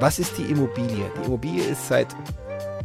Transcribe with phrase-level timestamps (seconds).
[0.00, 1.10] Was ist die Immobilie?
[1.14, 2.16] Die Immobilie ist seit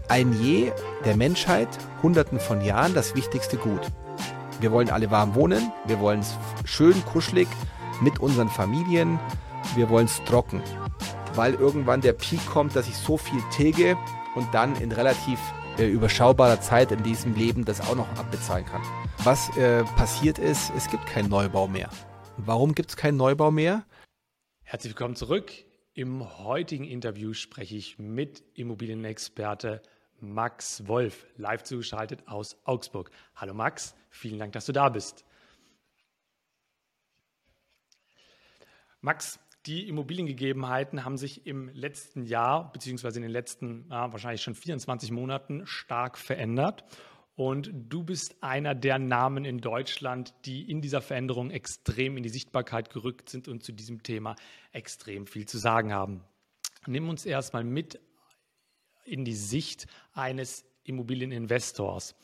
[0.10, 0.74] ein je
[1.06, 1.70] der Menschheit,
[2.04, 3.80] hunderten von Jahren, das wichtigste Gut.
[4.60, 7.48] Wir wollen alle warm wohnen, wir wollen es schön kuschelig
[8.02, 9.18] mit unseren Familien,
[9.76, 10.62] wir wollen es trocken,
[11.36, 13.96] weil irgendwann der Peak kommt, dass ich so viel tilge
[14.36, 15.40] und dann in relativ
[15.78, 18.82] äh, überschaubarer Zeit in diesem Leben das auch noch abbezahlen kann.
[19.24, 21.90] Was äh, passiert ist, es gibt keinen Neubau mehr.
[22.36, 23.86] Warum gibt es keinen Neubau mehr?
[24.64, 25.54] Herzlich willkommen zurück.
[25.98, 29.82] Im heutigen Interview spreche ich mit Immobilienexperte
[30.20, 33.12] Max Wolf, live zugeschaltet aus Augsburg.
[33.34, 35.24] Hallo Max, vielen Dank, dass du da bist.
[39.00, 44.54] Max, die Immobiliengegebenheiten haben sich im letzten Jahr, beziehungsweise in den letzten ja, wahrscheinlich schon
[44.54, 46.84] 24 Monaten stark verändert.
[47.36, 52.30] Und du bist einer der Namen in Deutschland, die in dieser Veränderung extrem in die
[52.30, 54.36] Sichtbarkeit gerückt sind und zu diesem Thema
[54.72, 56.24] extrem viel zu sagen haben.
[56.88, 58.00] Nimm uns erstmal mit
[59.04, 62.16] in die Sicht eines Immobilieninvestors.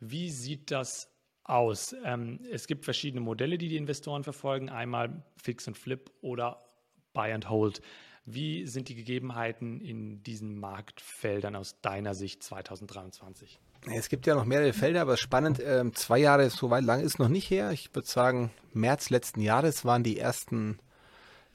[0.00, 1.08] Wie sieht das
[1.44, 1.94] aus?
[2.04, 4.68] Ähm, es gibt verschiedene Modelle, die die Investoren verfolgen.
[4.68, 6.64] Einmal Fix und Flip oder
[7.12, 7.80] Buy and Hold.
[8.24, 13.60] Wie sind die Gegebenheiten in diesen Marktfeldern aus deiner Sicht 2023?
[13.92, 17.18] Es gibt ja noch mehrere Felder, aber spannend, äh, zwei Jahre so weit lang ist
[17.18, 17.70] noch nicht her.
[17.70, 20.78] Ich würde sagen, März letzten Jahres waren die ersten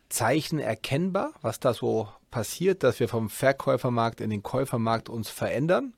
[0.07, 5.93] Zeichen erkennbar, was da so passiert, dass wir vom Verkäufermarkt in den Käufermarkt uns verändern.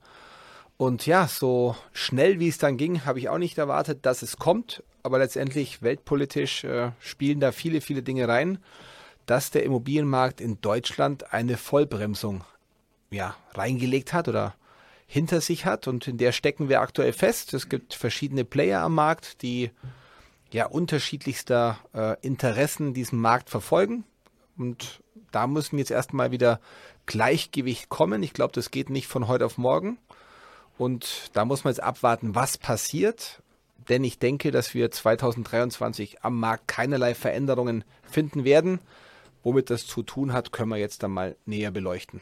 [0.76, 4.36] Und ja, so schnell wie es dann ging, habe ich auch nicht erwartet, dass es
[4.36, 4.82] kommt.
[5.04, 8.58] Aber letztendlich weltpolitisch äh, spielen da viele, viele Dinge rein,
[9.26, 12.44] dass der Immobilienmarkt in Deutschland eine Vollbremsung
[13.10, 14.54] ja, reingelegt hat oder
[15.14, 17.54] hinter sich hat und in der stecken wir aktuell fest.
[17.54, 19.70] Es gibt verschiedene Player am Markt, die
[20.50, 24.02] ja unterschiedlichster äh, Interessen diesen Markt verfolgen
[24.56, 26.60] und da müssen jetzt erstmal wieder
[27.06, 28.24] Gleichgewicht kommen.
[28.24, 29.98] Ich glaube, das geht nicht von heute auf morgen.
[30.78, 33.40] Und da muss man jetzt abwarten, was passiert.
[33.88, 38.80] Denn ich denke, dass wir 2023 am Markt keinerlei Veränderungen finden werden.
[39.44, 42.20] Womit das zu tun hat, können wir jetzt dann mal näher beleuchten.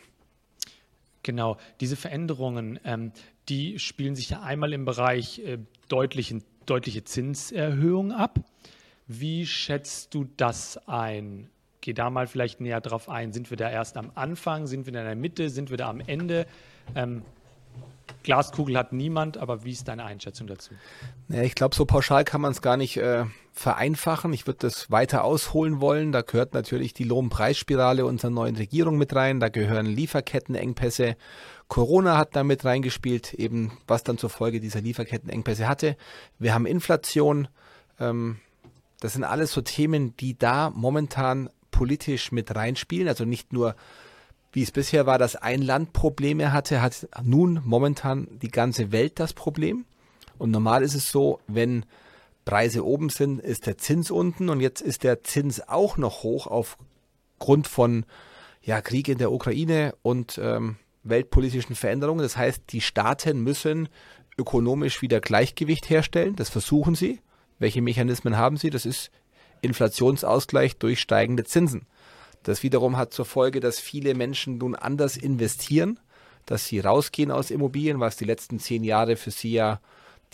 [1.23, 3.13] Genau, diese Veränderungen, ähm,
[3.49, 8.41] die spielen sich ja einmal im Bereich äh, deutlichen, deutliche Zinserhöhung ab.
[9.07, 11.49] Wie schätzt du das ein?
[11.81, 13.33] Geh da mal vielleicht näher drauf ein.
[13.33, 14.67] Sind wir da erst am Anfang?
[14.67, 15.51] Sind wir da in der Mitte?
[15.51, 16.47] Sind wir da am Ende?
[16.95, 17.23] Ähm,
[18.23, 20.73] Glaskugel hat niemand, aber wie ist deine Einschätzung dazu?
[21.29, 24.33] Ja, ich glaube, so pauschal kann man es gar nicht äh, vereinfachen.
[24.33, 26.13] Ich würde das weiter ausholen wollen.
[26.13, 29.41] Da gehört natürlich die Lohnpreisspirale unserer neuen Regierung mit rein.
[29.41, 31.17] Da gehören Lieferkettenengpässe.
[31.69, 35.97] Corona hat da mit reingespielt, eben was dann zur Folge dieser Lieferkettenengpässe hatte.
[36.39, 37.49] Wir haben Inflation.
[37.99, 38.39] Ähm,
[39.01, 43.09] das sind alles so Themen, die da momentan politisch mit reinspielen.
[43.09, 43.75] Also nicht nur
[44.53, 49.19] wie es bisher war, dass ein Land Probleme hatte, hat nun momentan die ganze Welt
[49.19, 49.87] das Problem.
[50.39, 51.87] Und normal ist es so, wenn
[52.45, 56.47] Preise oben sind, ist der Zins unten und jetzt ist der Zins auch noch hoch
[56.47, 58.05] aufgrund von
[58.63, 62.23] ja, Krieg in der Ukraine und ähm, weltpolitischen Veränderungen.
[62.23, 63.89] Das heißt, die Staaten müssen
[64.39, 66.37] ökonomisch wieder Gleichgewicht herstellen.
[66.37, 67.21] Das versuchen sie.
[67.59, 68.71] Welche Mechanismen haben sie?
[68.71, 69.11] Das ist
[69.61, 71.87] Inflationsausgleich durch steigende Zinsen.
[72.43, 76.01] Das wiederum hat zur Folge, dass viele Menschen nun anders investieren,
[76.47, 79.81] dass sie rausgehen aus Immobilien, was die letzten zehn Jahre für sie ja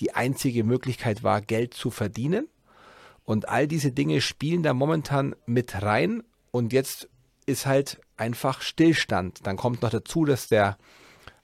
[0.00, 2.48] die einzige Möglichkeit war, Geld zu verdienen.
[3.24, 6.22] Und all diese Dinge spielen da momentan mit rein.
[6.50, 7.08] Und jetzt
[7.46, 9.46] ist halt einfach Stillstand.
[9.46, 10.78] Dann kommt noch dazu, dass der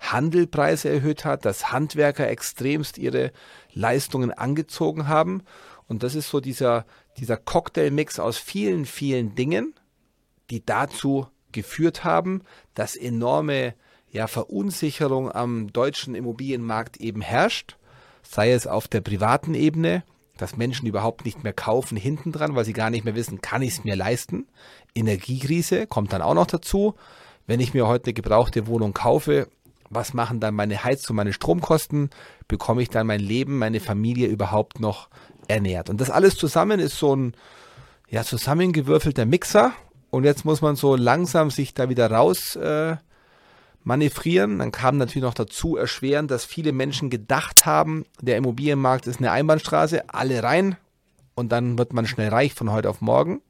[0.00, 3.32] Handel Preise erhöht hat, dass Handwerker extremst ihre
[3.72, 5.42] Leistungen angezogen haben.
[5.86, 6.86] Und das ist so dieser,
[7.18, 9.74] dieser Cocktailmix aus vielen, vielen Dingen,
[10.50, 12.42] die dazu geführt haben,
[12.74, 13.74] dass enorme
[14.10, 17.76] ja, Verunsicherung am deutschen Immobilienmarkt eben herrscht,
[18.22, 20.04] sei es auf der privaten Ebene,
[20.36, 23.62] dass Menschen überhaupt nicht mehr kaufen hinten dran, weil sie gar nicht mehr wissen, kann
[23.62, 24.46] ich es mir leisten.
[24.94, 26.94] Energiekrise kommt dann auch noch dazu.
[27.46, 29.48] Wenn ich mir heute eine gebrauchte Wohnung kaufe,
[29.90, 32.10] was machen dann meine Heizung, meine Stromkosten?
[32.48, 35.08] Bekomme ich dann mein Leben, meine Familie überhaupt noch
[35.46, 35.90] ernährt?
[35.90, 37.36] Und das alles zusammen ist so ein
[38.08, 39.72] ja, zusammengewürfelter Mixer
[40.14, 42.96] und jetzt muss man so langsam sich da wieder raus äh,
[43.82, 44.60] manövrieren.
[44.60, 49.32] Dann kam natürlich noch dazu erschwerend, dass viele Menschen gedacht haben, der Immobilienmarkt ist eine
[49.32, 50.76] Einbahnstraße, alle rein
[51.34, 53.42] und dann wird man schnell reich von heute auf morgen.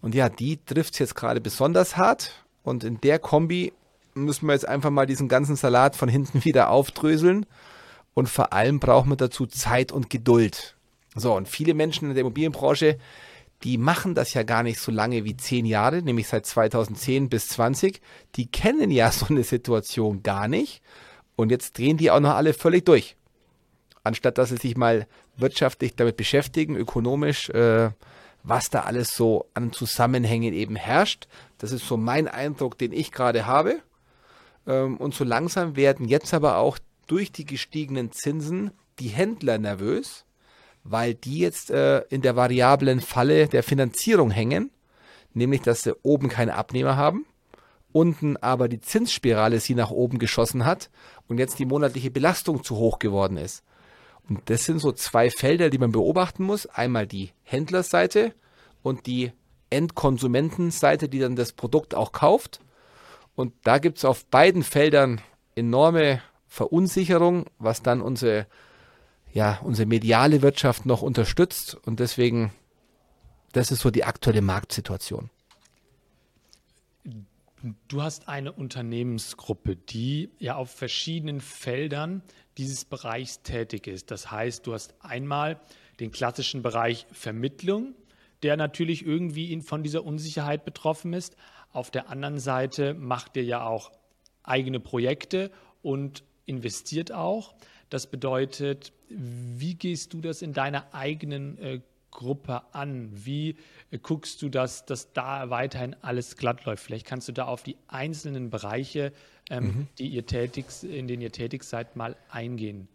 [0.00, 2.44] Und ja, die trifft es jetzt gerade besonders hart.
[2.62, 3.72] Und in der Kombi
[4.14, 7.44] müssen wir jetzt einfach mal diesen ganzen Salat von hinten wieder aufdröseln.
[8.14, 10.76] Und vor allem braucht man dazu Zeit und Geduld.
[11.16, 12.98] So, und viele Menschen in der Immobilienbranche,
[13.64, 17.48] die machen das ja gar nicht so lange wie zehn Jahre, nämlich seit 2010 bis
[17.48, 18.00] 20.
[18.36, 20.82] Die kennen ja so eine Situation gar nicht.
[21.36, 23.16] Und jetzt drehen die auch noch alle völlig durch.
[24.04, 25.06] Anstatt dass sie sich mal
[25.36, 27.90] wirtschaftlich damit beschäftigen, ökonomisch, äh,
[28.42, 31.28] was da alles so an Zusammenhängen eben herrscht.
[31.58, 33.80] Das ist so mein Eindruck, den ich gerade habe.
[34.66, 40.24] Ähm, und so langsam werden jetzt aber auch durch die gestiegenen Zinsen die Händler nervös
[40.84, 44.70] weil die jetzt äh, in der variablen Falle der Finanzierung hängen,
[45.34, 47.26] nämlich dass sie oben keine Abnehmer haben,
[47.92, 50.90] unten aber die Zinsspirale sie nach oben geschossen hat
[51.28, 53.62] und jetzt die monatliche Belastung zu hoch geworden ist.
[54.28, 56.66] Und das sind so zwei Felder, die man beobachten muss.
[56.66, 58.32] Einmal die Händlerseite
[58.82, 59.32] und die
[59.70, 62.60] Endkonsumentenseite, die dann das Produkt auch kauft.
[63.34, 65.20] Und da gibt es auf beiden Feldern
[65.54, 68.46] enorme Verunsicherung, was dann unsere
[69.32, 71.74] ja, unsere mediale Wirtschaft noch unterstützt.
[71.86, 72.52] Und deswegen,
[73.52, 75.30] das ist so die aktuelle Marktsituation.
[77.88, 82.22] Du hast eine Unternehmensgruppe, die ja auf verschiedenen Feldern
[82.58, 84.10] dieses Bereichs tätig ist.
[84.10, 85.60] Das heißt, du hast einmal
[86.00, 87.94] den klassischen Bereich Vermittlung,
[88.42, 91.36] der natürlich irgendwie von dieser Unsicherheit betroffen ist.
[91.72, 93.92] Auf der anderen Seite macht ihr ja auch
[94.42, 95.52] eigene Projekte
[95.82, 97.54] und investiert auch.
[97.88, 101.80] Das bedeutet, wie gehst du das in deiner eigenen äh,
[102.10, 103.10] Gruppe an?
[103.12, 103.56] Wie
[103.90, 106.84] äh, guckst du, dass, dass da weiterhin alles glatt läuft?
[106.84, 109.12] Vielleicht kannst du da auf die einzelnen Bereiche,
[109.50, 109.88] ähm, mhm.
[109.98, 112.88] die ihr tätig, in denen ihr tätig seid, mal eingehen.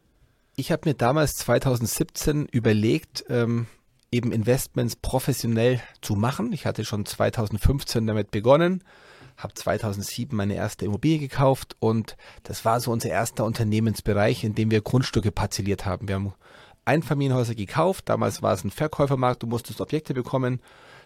[0.56, 3.68] Ich habe mir damals 2017 überlegt, ähm,
[4.12, 6.54] eben Investments professionell zu machen.
[6.54, 8.84] Ich hatte schon 2015 damit begonnen
[9.38, 14.72] habe 2007 meine erste Immobilie gekauft und das war so unser erster Unternehmensbereich, in dem
[14.72, 16.08] wir Grundstücke parzelliert haben.
[16.08, 16.34] Wir haben
[16.86, 20.60] Einfamilienhäuser gekauft, damals war es ein Verkäufermarkt, du musstest Objekte bekommen,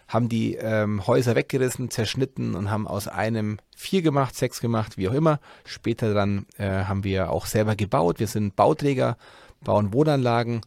[0.08, 5.08] haben die ähm, Häuser weggerissen, zerschnitten und haben aus einem vier gemacht, sechs gemacht, wie
[5.08, 5.40] auch immer.
[5.64, 8.18] Später dann äh, haben wir auch selber gebaut.
[8.18, 9.16] Wir sind Bauträger,
[9.62, 10.62] bauen Wohnanlagen,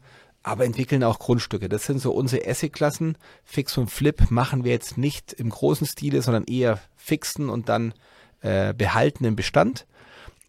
[0.45, 1.69] aber entwickeln auch Grundstücke.
[1.69, 3.17] Das sind so unsere Asset-Klassen.
[3.43, 7.95] Fix und Flip machen wir jetzt nicht im großen Stile, sondern eher fixen und dann
[8.41, 9.87] äh, behaltenen Bestand.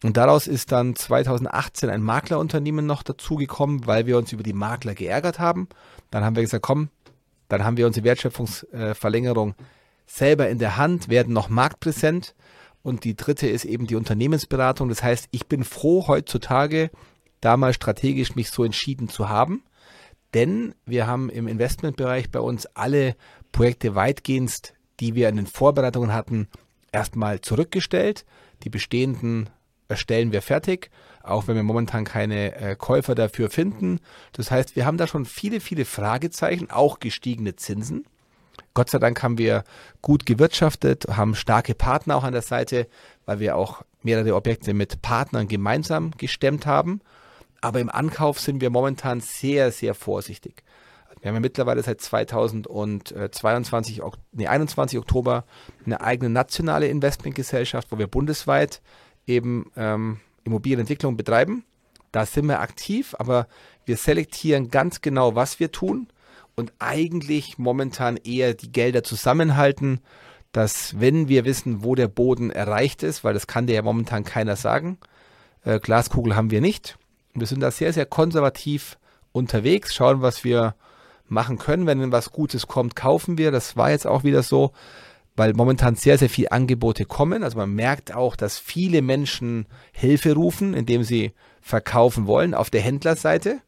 [0.02, 4.94] Und daraus ist dann 2018 ein Maklerunternehmen noch dazugekommen, weil wir uns über die Makler
[4.94, 5.66] geärgert haben.
[6.10, 6.90] Dann haben wir gesagt, komm,
[7.48, 9.54] dann haben wir unsere Wertschöpfungsverlängerung
[10.04, 12.34] selber in der Hand, werden noch marktpräsent.
[12.82, 14.90] Und die dritte ist eben die Unternehmensberatung.
[14.90, 16.90] Das heißt, ich bin froh heutzutage,
[17.40, 19.62] damals strategisch mich so entschieden zu haben
[20.36, 23.16] denn wir haben im Investmentbereich bei uns alle
[23.52, 26.48] Projekte weitgehend, die wir in den Vorbereitungen hatten,
[26.92, 28.26] erstmal zurückgestellt.
[28.62, 29.48] Die bestehenden
[29.88, 30.90] erstellen wir fertig,
[31.22, 33.98] auch wenn wir momentan keine äh, Käufer dafür finden.
[34.32, 38.04] Das heißt, wir haben da schon viele, viele Fragezeichen, auch gestiegene Zinsen.
[38.74, 39.64] Gott sei Dank haben wir
[40.02, 42.88] gut gewirtschaftet, haben starke Partner auch an der Seite,
[43.24, 47.00] weil wir auch mehrere Objekte mit Partnern gemeinsam gestemmt haben.
[47.60, 50.62] Aber im Ankauf sind wir momentan sehr, sehr vorsichtig.
[51.20, 55.44] Wir haben ja mittlerweile seit 2022, nee, 21 Oktober
[55.84, 58.80] eine eigene nationale Investmentgesellschaft, wo wir bundesweit
[59.26, 61.64] eben ähm, Immobilienentwicklung betreiben.
[62.12, 63.48] Da sind wir aktiv, aber
[63.84, 66.08] wir selektieren ganz genau, was wir tun
[66.54, 70.00] und eigentlich momentan eher die Gelder zusammenhalten,
[70.52, 74.24] dass wenn wir wissen, wo der Boden erreicht ist, weil das kann dir ja momentan
[74.24, 74.98] keiner sagen,
[75.64, 76.96] äh, Glaskugel haben wir nicht,
[77.40, 78.98] wir sind da sehr, sehr konservativ
[79.32, 80.74] unterwegs, schauen, was wir
[81.28, 81.86] machen können.
[81.86, 83.50] Wenn was Gutes kommt, kaufen wir.
[83.50, 84.72] Das war jetzt auch wieder so,
[85.34, 87.42] weil momentan sehr, sehr viele Angebote kommen.
[87.42, 92.80] Also man merkt auch, dass viele Menschen Hilfe rufen, indem sie verkaufen wollen auf der
[92.80, 93.60] Händlerseite.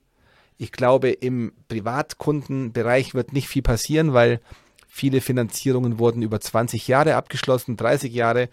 [0.56, 4.40] Ich glaube, im Privatkundenbereich wird nicht viel passieren, weil
[4.88, 8.48] viele Finanzierungen wurden über 20 Jahre abgeschlossen, 30 Jahre.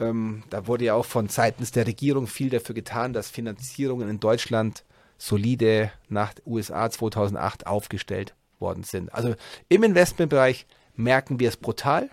[0.00, 4.20] Ähm, da wurde ja auch von seitens der Regierung viel dafür getan, dass Finanzierungen in
[4.20, 4.84] Deutschland
[5.18, 9.14] solide nach USA 2008 aufgestellt worden sind.
[9.14, 9.34] Also
[9.68, 12.10] im Investmentbereich merken wir es brutal.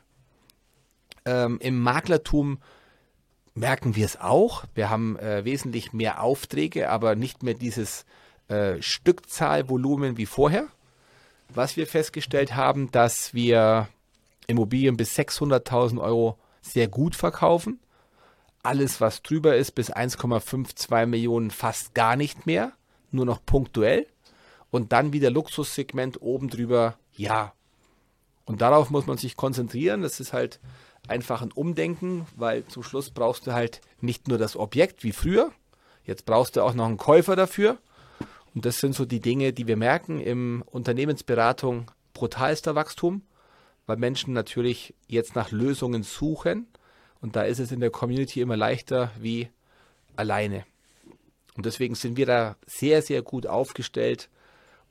[1.26, 2.60] Ähm, Im Maklertum
[3.56, 4.66] merken wir es auch.
[4.74, 8.06] Wir haben äh, wesentlich mehr Aufträge, aber nicht mehr dieses
[8.48, 10.68] äh, Stückzahlvolumen wie vorher.
[11.50, 13.88] Was wir festgestellt haben, dass wir
[14.48, 16.38] Immobilien bis 600.000 Euro
[16.70, 17.80] sehr gut verkaufen.
[18.64, 22.74] Alles, was drüber ist, bis 1,52 Millionen fast gar nicht mehr,
[23.12, 24.08] nur noch punktuell.
[24.72, 27.54] Und dann wieder Luxussegment oben drüber, ja.
[28.46, 30.02] Und darauf muss man sich konzentrieren.
[30.02, 30.60] Das ist halt
[31.08, 35.52] einfach ein Umdenken, weil zum Schluss brauchst du halt nicht nur das Objekt wie früher,
[36.04, 37.78] jetzt brauchst du auch noch einen Käufer dafür.
[38.56, 43.22] Und das sind so die Dinge, die wir merken im Unternehmensberatung brutalster Wachstum.
[43.90, 46.68] Weil Menschen natürlich jetzt nach Lösungen suchen
[47.22, 49.50] und da ist es in der Community immer leichter wie
[50.16, 50.64] alleine.
[51.56, 54.30] Und deswegen sind wir da sehr, sehr gut aufgestellt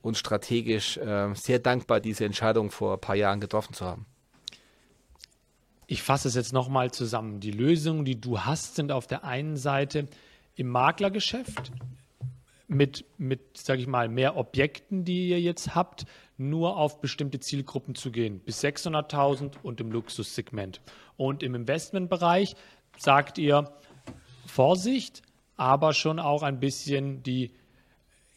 [0.01, 4.05] und strategisch äh, sehr dankbar, diese Entscheidung vor ein paar Jahren getroffen zu haben.
[5.87, 7.39] Ich fasse es jetzt nochmal zusammen.
[7.39, 10.07] Die Lösungen, die du hast, sind auf der einen Seite
[10.55, 11.71] im Maklergeschäft
[12.69, 16.05] mit, mit sage ich mal, mehr Objekten, die ihr jetzt habt,
[16.37, 20.79] nur auf bestimmte Zielgruppen zu gehen, bis 600.000 und im Luxussegment.
[21.17, 22.55] Und im Investmentbereich
[22.97, 23.71] sagt ihr
[24.45, 25.23] Vorsicht,
[25.57, 27.51] aber schon auch ein bisschen die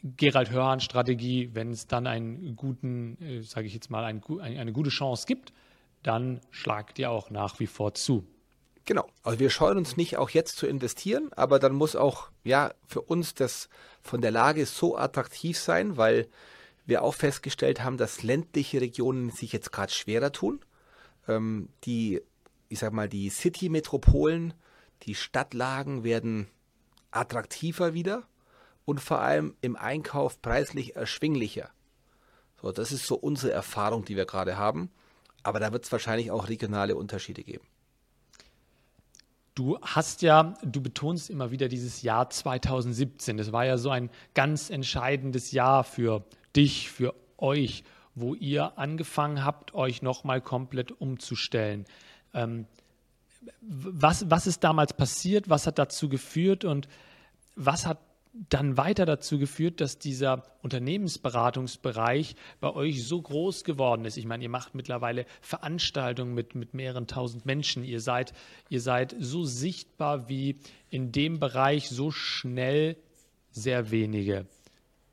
[0.02, 4.90] Gerald Hörhan-Strategie, wenn es dann einen guten, äh, sage ich jetzt mal, ein, eine gute
[4.90, 5.52] Chance gibt,
[6.02, 8.26] dann schlagt ihr auch nach wie vor zu.
[8.84, 9.08] Genau.
[9.22, 13.00] Also wir scheuen uns nicht, auch jetzt zu investieren, aber dann muss auch, ja, für
[13.00, 13.68] uns das
[14.02, 16.28] von der Lage so attraktiv sein, weil
[16.84, 20.64] wir auch festgestellt haben, dass ländliche Regionen sich jetzt gerade schwerer tun.
[21.28, 22.22] Ähm, die,
[22.68, 24.54] ich sag mal, die City-Metropolen,
[25.04, 26.48] die Stadtlagen werden
[27.12, 28.26] attraktiver wieder
[28.84, 31.70] und vor allem im Einkauf preislich erschwinglicher.
[32.60, 34.90] So, das ist so unsere Erfahrung, die wir gerade haben.
[35.44, 37.66] Aber da wird es wahrscheinlich auch regionale Unterschiede geben.
[39.54, 43.37] Du hast ja, du betonst immer wieder dieses Jahr 2017.
[43.37, 46.25] Das war ja so ein ganz entscheidendes Jahr für
[46.56, 51.85] dich, für euch, wo ihr angefangen habt, euch nochmal komplett umzustellen.
[52.32, 52.66] Ähm,
[53.61, 55.50] was, was ist damals passiert?
[55.50, 56.88] Was hat dazu geführt und
[57.54, 57.99] was hat
[58.32, 64.16] dann weiter dazu geführt, dass dieser Unternehmensberatungsbereich bei euch so groß geworden ist.
[64.16, 67.84] Ich meine, ihr macht mittlerweile Veranstaltungen mit, mit mehreren tausend Menschen.
[67.84, 68.32] Ihr seid,
[68.70, 70.56] ihr seid so sichtbar wie
[70.88, 72.96] in dem Bereich so schnell
[73.50, 74.46] sehr wenige.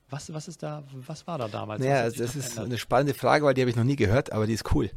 [0.10, 1.84] Was, was ist da, was war da damals?
[1.84, 4.48] Ja, naja, das ist eine spannende Frage, weil die habe ich noch nie gehört, aber
[4.48, 4.90] die ist cool.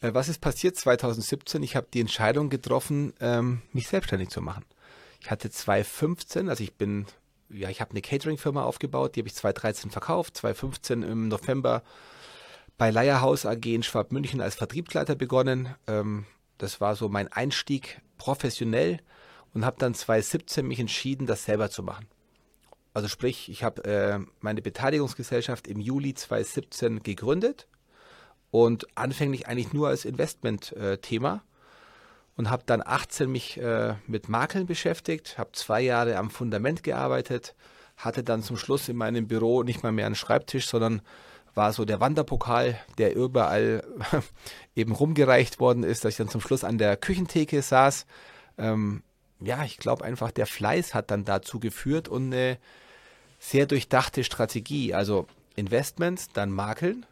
[0.00, 1.62] Äh, was ist passiert 2017?
[1.62, 4.64] Ich habe die Entscheidung getroffen, ähm, mich selbstständig zu machen.
[5.20, 7.06] Ich hatte 2015, also ich bin
[7.50, 11.82] ja, ich habe eine Catering-Firma aufgebaut, die habe ich 2013 verkauft, 2015 im November
[12.78, 15.74] bei Leierhaus AG in Schwabmünchen als Vertriebsleiter begonnen.
[15.86, 16.26] Ähm,
[16.58, 19.00] das war so mein Einstieg professionell
[19.54, 22.06] und habe dann 2017 mich entschieden, das selber zu machen.
[22.94, 27.68] Also sprich, ich habe äh, meine Beteiligungsgesellschaft im Juli 2017 gegründet
[28.50, 31.34] und anfänglich eigentlich nur als Investment-Thema.
[31.34, 31.55] Äh,
[32.36, 37.54] und habe dann 18 mich äh, mit Makeln beschäftigt, habe zwei Jahre am Fundament gearbeitet,
[37.96, 41.00] hatte dann zum Schluss in meinem Büro nicht mal mehr einen Schreibtisch, sondern
[41.54, 43.82] war so der Wanderpokal, der überall
[44.76, 48.04] eben rumgereicht worden ist, dass ich dann zum Schluss an der Küchentheke saß.
[48.58, 49.02] Ähm,
[49.40, 52.58] ja, ich glaube einfach, der Fleiß hat dann dazu geführt und eine
[53.38, 54.92] sehr durchdachte Strategie.
[54.92, 57.06] Also Investments, dann Makeln,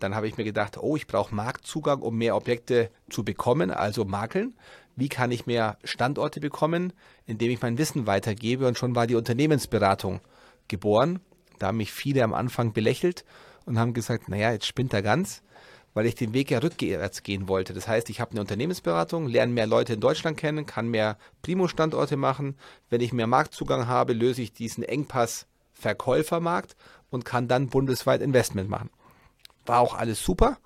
[0.00, 4.04] dann habe ich mir gedacht, oh, ich brauche Marktzugang, um mehr Objekte zu bekommen, also
[4.04, 4.54] Makeln.
[4.96, 6.92] Wie kann ich mehr Standorte bekommen,
[7.26, 8.66] indem ich mein Wissen weitergebe?
[8.66, 10.20] Und schon war die Unternehmensberatung
[10.66, 11.20] geboren.
[11.58, 13.24] Da haben mich viele am Anfang belächelt
[13.64, 15.42] und haben gesagt, naja, jetzt spinnt er ganz,
[15.94, 17.74] weil ich den Weg ja rückwärts gehen wollte.
[17.74, 22.16] Das heißt, ich habe eine Unternehmensberatung, lerne mehr Leute in Deutschland kennen, kann mehr Primo-Standorte
[22.16, 22.56] machen.
[22.90, 26.76] Wenn ich mehr Marktzugang habe, löse ich diesen Engpass Verkäufermarkt
[27.10, 28.90] und kann dann bundesweit Investment machen.
[29.68, 30.56] War auch alles super,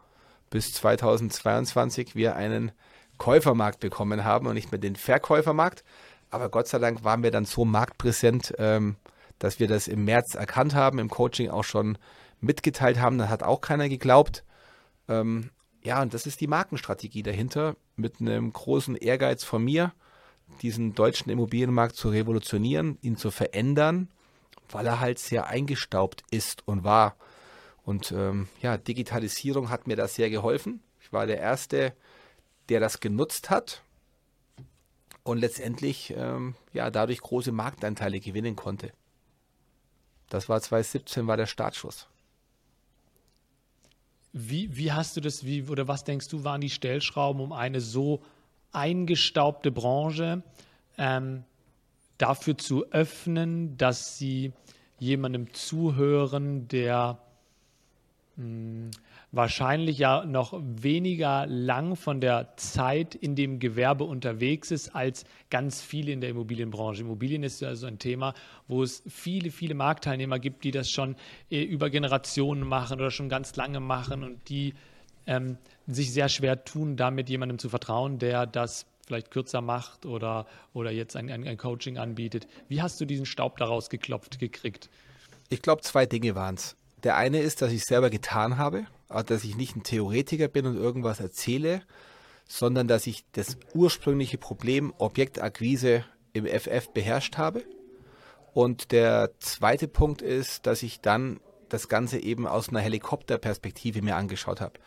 [0.50, 2.70] bis 2022 wir einen
[3.18, 5.82] Käufermarkt bekommen haben und nicht mehr den Verkäufermarkt.
[6.30, 8.96] Aber Gott sei Dank waren wir dann so marktpräsent, ähm,
[9.38, 11.98] dass wir das im März erkannt haben, im Coaching auch schon
[12.40, 13.18] mitgeteilt haben.
[13.18, 14.44] Da hat auch keiner geglaubt.
[15.08, 15.50] Ähm,
[15.82, 19.92] ja, und das ist die Markenstrategie dahinter, mit einem großen Ehrgeiz von mir,
[20.62, 24.08] diesen deutschen Immobilienmarkt zu revolutionieren, ihn zu verändern,
[24.70, 27.16] weil er halt sehr eingestaubt ist und war.
[27.84, 30.80] Und ähm, ja, Digitalisierung hat mir da sehr geholfen.
[31.00, 31.94] Ich war der Erste,
[32.68, 33.82] der das genutzt hat
[35.24, 38.92] und letztendlich ähm, ja dadurch große Marktanteile gewinnen konnte.
[40.28, 42.08] Das war 2017 war der Startschuss.
[44.32, 47.82] Wie, wie hast du das, wie, oder was denkst du, waren die Stellschrauben, um eine
[47.82, 48.22] so
[48.72, 50.42] eingestaubte Branche
[50.96, 51.44] ähm,
[52.16, 54.52] dafür zu öffnen, dass sie
[54.98, 57.21] jemandem zuhören, der
[59.30, 65.82] wahrscheinlich ja noch weniger lang von der Zeit in dem Gewerbe unterwegs ist als ganz
[65.82, 67.02] viele in der Immobilienbranche.
[67.02, 68.34] Immobilien ist ja so ein Thema,
[68.68, 71.16] wo es viele, viele Marktteilnehmer gibt, die das schon
[71.50, 74.74] äh, über Generationen machen oder schon ganz lange machen und die
[75.26, 80.46] ähm, sich sehr schwer tun, damit jemandem zu vertrauen, der das vielleicht kürzer macht oder,
[80.72, 82.46] oder jetzt ein, ein, ein Coaching anbietet.
[82.68, 84.88] Wie hast du diesen Staub daraus geklopft gekriegt?
[85.48, 86.76] Ich glaube, zwei Dinge waren es.
[87.02, 88.86] Der eine ist, dass ich selber getan habe.
[89.08, 91.82] dass ich nicht ein Theoretiker bin und irgendwas erzähle,
[92.46, 97.64] sondern dass ich das ursprüngliche Problem Objektakquise im FF beherrscht habe.
[98.54, 104.16] Und der zweite Punkt ist, dass ich dann das Ganze eben aus einer Helikopterperspektive mir
[104.16, 104.78] angeschaut habe.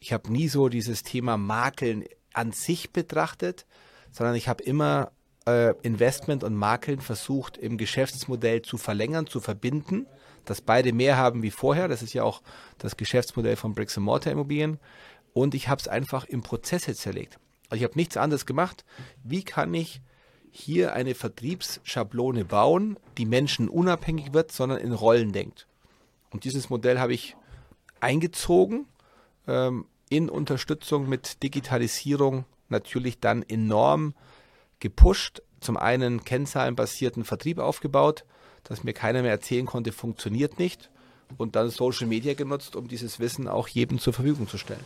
[0.00, 3.66] Ich habe nie so dieses Thema Makeln an sich betrachtet,
[4.10, 5.12] sondern ich habe immer
[5.46, 10.06] äh, Investment und Makeln versucht im Geschäftsmodell zu verlängern, zu verbinden,
[10.44, 11.88] dass beide mehr haben wie vorher.
[11.88, 12.42] Das ist ja auch
[12.78, 14.78] das Geschäftsmodell von Bricks Mortar Immobilien
[15.32, 17.38] und ich habe es einfach in Prozesse zerlegt.
[17.68, 18.84] Also ich habe nichts anderes gemacht.
[19.22, 20.00] Wie kann ich
[20.50, 25.66] hier eine Vertriebsschablone bauen, die Menschen unabhängig wird, sondern in Rollen denkt?
[26.30, 27.36] Und dieses Modell habe ich
[28.00, 28.86] eingezogen,
[29.46, 34.14] ähm, in Unterstützung mit Digitalisierung natürlich dann enorm
[34.84, 35.42] gepusht.
[35.60, 38.26] Zum einen kennzahlenbasierten Vertrieb aufgebaut,
[38.64, 40.90] dass mir keiner mehr erzählen konnte, funktioniert nicht.
[41.38, 44.84] Und dann Social Media genutzt, um dieses Wissen auch jedem zur Verfügung zu stellen.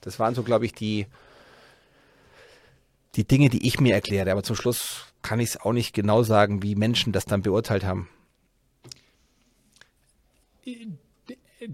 [0.00, 1.06] Das waren so, glaube ich, die,
[3.14, 4.32] die Dinge, die ich mir erkläre.
[4.32, 7.84] Aber zum Schluss kann ich es auch nicht genau sagen, wie Menschen das dann beurteilt
[7.84, 8.08] haben.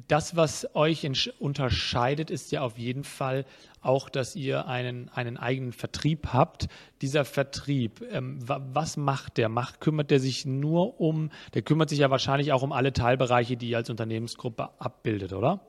[0.09, 3.47] Das, was euch unterscheidet, ist ja auf jeden Fall
[3.83, 6.69] auch, dass ihr einen, einen eigenen Vertrieb habt.
[7.03, 9.49] Dieser Vertrieb, ähm, was macht der?
[9.49, 13.57] Macht, kümmert der sich nur um, der kümmert sich ja wahrscheinlich auch um alle Teilbereiche,
[13.57, 15.61] die ihr als Unternehmensgruppe abbildet, oder?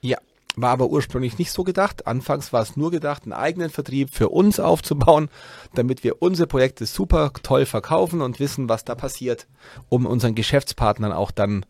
[0.00, 0.18] Ja,
[0.56, 2.06] war aber ursprünglich nicht so gedacht.
[2.06, 5.28] Anfangs war es nur gedacht, einen eigenen Vertrieb für uns aufzubauen,
[5.74, 9.46] damit wir unsere Projekte super toll verkaufen und wissen, was da passiert,
[9.88, 11.66] um unseren Geschäftspartnern auch dann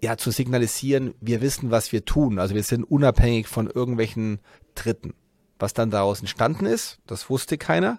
[0.00, 2.38] ja zu signalisieren, wir wissen, was wir tun.
[2.38, 4.38] Also wir sind unabhängig von irgendwelchen
[4.82, 5.14] Dritten.
[5.58, 7.98] Was dann daraus entstanden ist, das wusste keiner,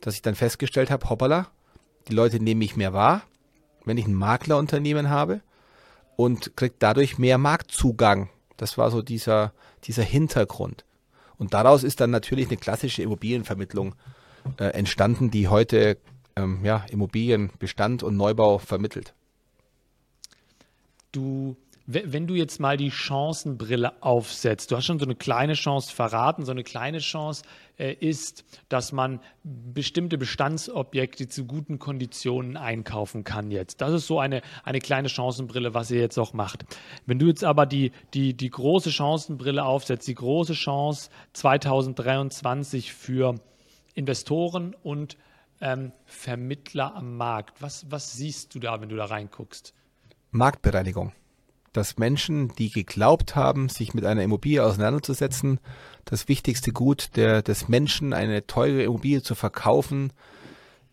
[0.00, 1.48] dass ich dann festgestellt habe, hoppala,
[2.08, 3.22] die Leute nehmen mich mehr wahr,
[3.84, 5.40] wenn ich ein Maklerunternehmen habe
[6.16, 8.28] und kriege dadurch mehr Marktzugang
[8.60, 10.84] das war so dieser, dieser Hintergrund.
[11.38, 13.94] Und daraus ist dann natürlich eine klassische Immobilienvermittlung
[14.58, 15.96] äh, entstanden, die heute
[16.36, 19.14] ähm, ja, Immobilienbestand und Neubau vermittelt.
[21.10, 21.56] Du
[21.92, 26.44] wenn du jetzt mal die Chancenbrille aufsetzt, du hast schon so eine kleine Chance verraten,
[26.44, 27.42] so eine kleine Chance
[27.78, 33.80] äh, ist, dass man bestimmte Bestandsobjekte zu guten Konditionen einkaufen kann jetzt.
[33.80, 36.64] Das ist so eine, eine kleine Chancenbrille, was ihr jetzt auch macht.
[37.06, 43.34] Wenn du jetzt aber die, die, die große Chancenbrille aufsetzt, die große Chance 2023 für
[43.94, 45.16] Investoren und
[45.60, 49.74] ähm, Vermittler am Markt, was, was siehst du da, wenn du da reinguckst?
[50.30, 51.12] Marktbereinigung
[51.72, 55.60] dass Menschen, die geglaubt haben, sich mit einer Immobilie auseinanderzusetzen,
[56.04, 60.12] das wichtigste Gut der, des Menschen, eine teure Immobilie zu verkaufen,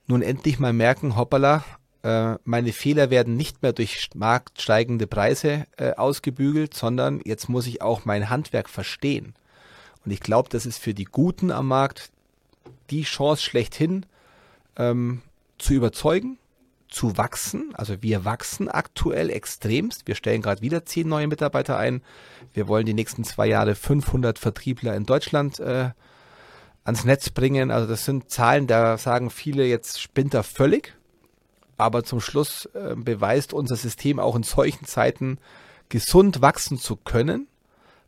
[0.05, 1.63] nun endlich mal merken, hoppala,
[2.03, 7.81] äh, meine Fehler werden nicht mehr durch marktsteigende Preise äh, ausgebügelt, sondern jetzt muss ich
[7.81, 9.33] auch mein Handwerk verstehen.
[10.05, 12.11] Und ich glaube, das ist für die Guten am Markt
[12.89, 14.05] die Chance schlechthin,
[14.77, 15.21] ähm,
[15.57, 16.37] zu überzeugen,
[16.89, 17.73] zu wachsen.
[17.75, 20.07] Also wir wachsen aktuell extremst.
[20.07, 22.01] Wir stellen gerade wieder zehn neue Mitarbeiter ein.
[22.53, 25.91] Wir wollen die nächsten zwei Jahre 500 Vertriebler in Deutschland äh,
[26.83, 27.71] ans Netz bringen.
[27.71, 30.93] Also das sind Zahlen, da sagen viele jetzt spinnt er völlig.
[31.77, 35.37] Aber zum Schluss äh, beweist unser System auch in solchen Zeiten
[35.89, 37.47] gesund wachsen zu können,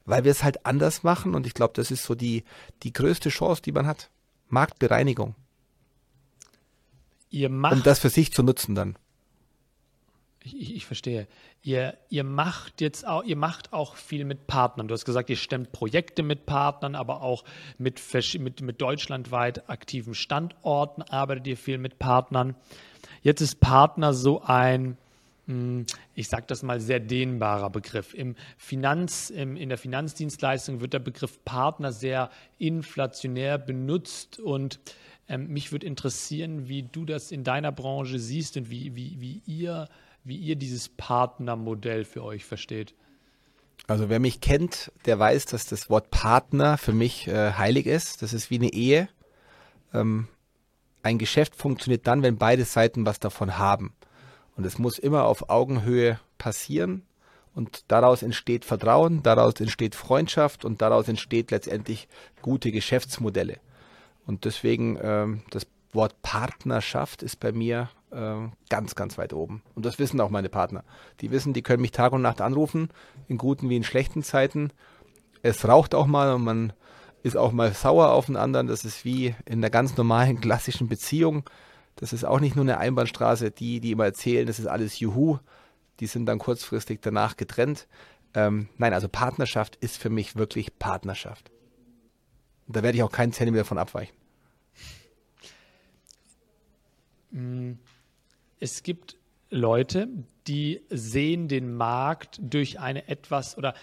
[0.06, 1.36] weil wir es halt anders machen.
[1.36, 2.44] Und ich glaube, das ist so die,
[2.84, 4.10] die größte Chance, die man hat.
[4.48, 5.36] Marktbereinigung.
[7.30, 8.98] Ihr macht, um das für sich zu nutzen dann.
[10.44, 11.28] Ich, ich, verstehe.
[11.64, 14.88] Ihr, ihr macht jetzt auch, ihr macht auch viel mit Partnern.
[14.88, 17.44] Du hast gesagt, ihr stemmt Projekte mit Partnern, aber auch
[17.78, 18.02] mit,
[18.40, 22.56] mit, mit deutschlandweit aktiven Standorten arbeitet ihr viel mit Partnern.
[23.22, 24.98] Jetzt ist Partner so ein,
[25.48, 28.14] hm, ich sage das mal, sehr dehnbarer Begriff.
[28.14, 34.80] Im Finanz, im, in der Finanzdienstleistung wird der Begriff Partner sehr inflationär benutzt und
[35.30, 39.42] ähm, mich würde interessieren, wie du das in deiner Branche siehst und wie, wie, wie,
[39.46, 39.88] ihr,
[40.24, 42.96] wie ihr dieses Partnermodell für euch versteht.
[43.88, 48.22] Also wer mich kennt, der weiß, dass das Wort Partner für mich äh, heilig ist.
[48.22, 49.08] Das ist wie eine Ehe.
[49.94, 50.28] Ähm,
[51.04, 53.94] ein Geschäft funktioniert dann, wenn beide Seiten was davon haben.
[54.58, 57.04] Und es muss immer auf Augenhöhe passieren.
[57.54, 62.08] Und daraus entsteht Vertrauen, daraus entsteht Freundschaft und daraus entsteht letztendlich
[62.42, 63.60] gute Geschäftsmodelle.
[64.30, 68.36] Und deswegen ähm, das Wort Partnerschaft ist bei mir äh,
[68.70, 69.64] ganz, ganz weit oben.
[69.74, 70.84] Und das wissen auch meine Partner.
[71.20, 72.90] Die wissen, die können mich Tag und Nacht anrufen,
[73.28, 74.70] in guten wie in schlechten Zeiten.
[75.42, 76.74] Es raucht auch mal und man
[77.24, 78.68] ist auch mal sauer auf den anderen.
[78.68, 81.50] Das ist wie in einer ganz normalen klassischen Beziehung.
[81.96, 83.50] Das ist auch nicht nur eine Einbahnstraße.
[83.50, 85.40] Die, die immer erzählen, das ist alles Juhu,
[86.02, 87.88] die sind dann kurzfristig danach getrennt.
[88.36, 91.50] Ähm, nein, also Partnerschaft ist für mich wirklich Partnerschaft.
[92.68, 94.19] Da werde ich auch keinen Zentimeter von abweichen.
[98.60, 99.18] Es gibt
[99.50, 100.08] Leute,
[100.48, 103.74] die sehen den Markt durch eine etwas oder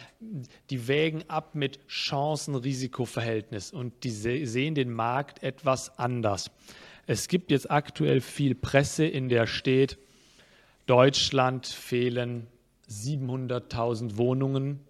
[0.70, 6.50] die wägen ab mit Chancen-Risiko-Verhältnis und die sehen den Markt etwas anders.
[7.06, 9.98] Es gibt jetzt aktuell viel Presse, in der steht,
[10.86, 12.46] Deutschland fehlen
[12.88, 14.80] 700.000 Wohnungen.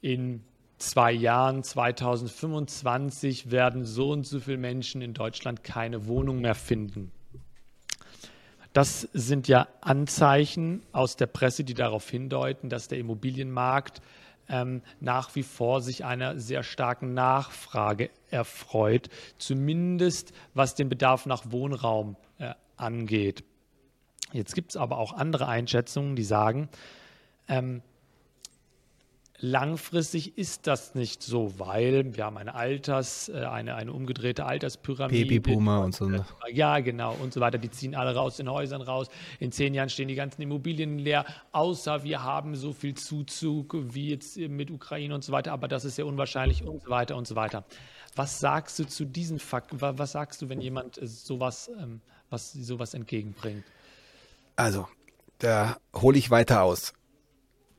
[0.00, 0.42] In
[0.78, 7.12] zwei Jahren, 2025, werden so und so viele Menschen in Deutschland keine Wohnung mehr finden.
[8.72, 14.00] Das sind ja Anzeichen aus der Presse, die darauf hindeuten, dass der Immobilienmarkt
[14.48, 19.08] ähm, nach wie vor sich einer sehr starken Nachfrage erfreut,
[19.38, 23.44] zumindest was den Bedarf nach Wohnraum äh, angeht.
[24.32, 26.68] Jetzt gibt es aber auch andere Einschätzungen, die sagen,
[27.48, 27.82] ähm,
[29.44, 35.26] Langfristig ist das nicht so, weil wir haben eine Alters, äh, eine, eine umgedrehte Alterspyramide.
[35.26, 36.08] Babyboomer und so.
[36.48, 37.58] Ja, genau und so weiter.
[37.58, 39.08] Die ziehen alle raus in Häusern raus.
[39.40, 44.10] In zehn Jahren stehen die ganzen Immobilien leer, außer wir haben so viel Zuzug wie
[44.10, 45.50] jetzt mit Ukraine und so weiter.
[45.50, 47.64] Aber das ist ja unwahrscheinlich und so weiter und so weiter.
[48.14, 49.80] Was sagst du zu diesen Fakten?
[49.80, 52.00] Was sagst du, wenn jemand sowas, ähm,
[52.30, 53.64] was sowas entgegenbringt?
[54.54, 54.86] Also,
[55.38, 56.92] da hole ich weiter aus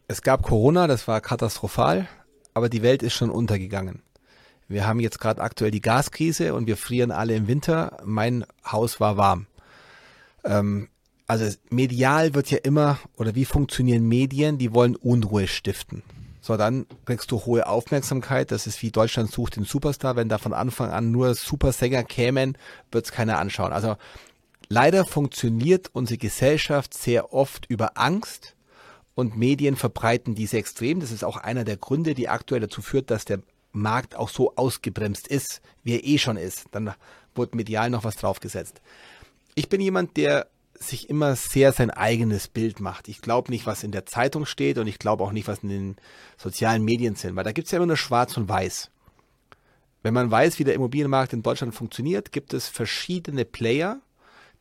[0.08, 2.08] es gab Corona, das war katastrophal,
[2.54, 4.02] aber die Welt ist schon untergegangen.
[4.68, 7.98] Wir haben jetzt gerade aktuell die Gaskrise und wir frieren alle im Winter.
[8.06, 9.48] Mein Haus war warm.
[10.44, 10.89] Ähm,
[11.28, 14.58] also medial wird ja immer, oder wie funktionieren Medien?
[14.58, 16.04] Die wollen Unruhe stiften.
[16.42, 18.52] So, dann kriegst du hohe Aufmerksamkeit.
[18.52, 20.18] Das ist wie Deutschland sucht den Superstar.
[20.18, 22.58] Wenn da von Anfang an nur Supersänger kämen,
[22.92, 23.72] wird es keiner anschauen.
[23.72, 23.96] Also
[24.68, 28.53] leider funktioniert unsere Gesellschaft sehr oft über Angst
[29.15, 30.99] und Medien verbreiten diese extrem.
[30.99, 34.56] Das ist auch einer der Gründe, die aktuell dazu führt, dass der Markt auch so
[34.56, 36.65] ausgebremst ist, wie er eh schon ist.
[36.71, 36.93] Dann
[37.36, 38.82] wurde medial noch was draufgesetzt.
[39.56, 40.47] Ich bin jemand, der
[40.80, 43.08] sich immer sehr sein eigenes Bild macht.
[43.08, 45.69] Ich glaube nicht, was in der Zeitung steht und ich glaube auch nicht, was in
[45.69, 45.95] den
[46.38, 48.89] sozialen Medien sind, weil da gibt es ja immer nur Schwarz und Weiß.
[50.02, 54.02] Wenn man weiß, wie der Immobilienmarkt in Deutschland funktioniert, gibt es verschiedene Player,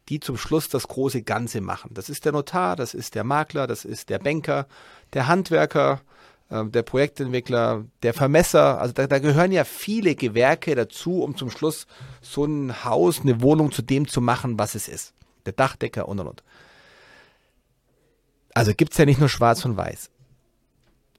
[0.09, 1.91] die zum Schluss das große Ganze machen.
[1.95, 4.67] Das ist der Notar, das ist der Makler, das ist der Banker,
[5.12, 6.01] der Handwerker,
[6.49, 8.81] äh, der Projektentwickler, der Vermesser.
[8.81, 11.87] Also da, da gehören ja viele Gewerke dazu, um zum Schluss
[12.21, 15.15] so ein Haus, eine Wohnung zu dem zu machen, was es ist.
[15.47, 16.43] Der Dachdecker und und und.
[18.55, 20.11] Also gibt es ja nicht nur schwarz und weiß.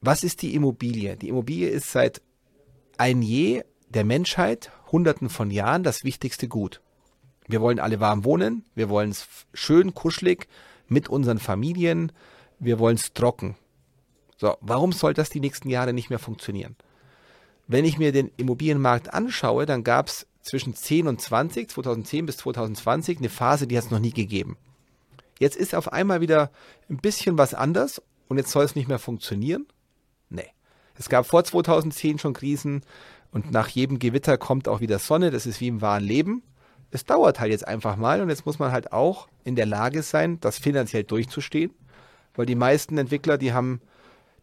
[0.02, 1.17] Was ist die Immobilie?
[1.17, 2.22] Die Immobilie ist seit
[2.98, 6.82] ein je der Menschheit, hunderten von Jahren, das wichtigste Gut.
[7.47, 10.47] Wir wollen alle warm wohnen, wir wollen es schön kuschelig
[10.88, 12.12] mit unseren Familien,
[12.60, 13.56] wir wollen es trocken.
[14.38, 16.75] So, warum soll das die nächsten Jahre nicht mehr funktionieren?
[17.67, 22.38] Wenn ich mir den Immobilienmarkt anschaue, dann gab es zwischen 10 und 20, 2010 bis
[22.38, 24.58] 2020, eine Phase, die hat es noch nie gegeben.
[25.39, 26.51] Jetzt ist auf einmal wieder
[26.89, 29.65] ein bisschen was anders und jetzt soll es nicht mehr funktionieren?
[30.29, 30.49] Nee.
[30.95, 32.82] Es gab vor 2010 schon Krisen
[33.32, 35.32] und nach jedem Gewitter kommt auch wieder Sonne.
[35.32, 36.43] Das ist wie im wahren Leben
[36.93, 40.03] es dauert halt jetzt einfach mal und jetzt muss man halt auch in der Lage
[40.03, 41.71] sein, das finanziell durchzustehen,
[42.36, 43.82] weil die meisten Entwickler, die haben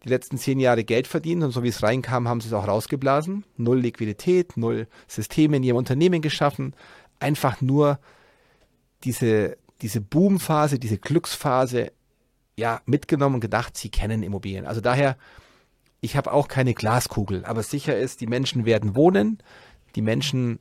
[0.03, 2.67] die letzten zehn Jahre Geld verdient und so wie es reinkam, haben sie es auch
[2.67, 3.45] rausgeblasen.
[3.57, 6.75] Null Liquidität, null Systeme in ihrem Unternehmen geschaffen,
[7.21, 8.01] einfach nur
[9.05, 11.93] diese, diese Boomphase, diese Glücksphase
[12.57, 14.67] ja mitgenommen und gedacht, sie kennen Immobilien.
[14.67, 15.17] Also daher,
[16.01, 19.39] ich habe auch keine Glaskugel, aber sicher ist, die Menschen werden wohnen,
[19.95, 20.59] die Menschen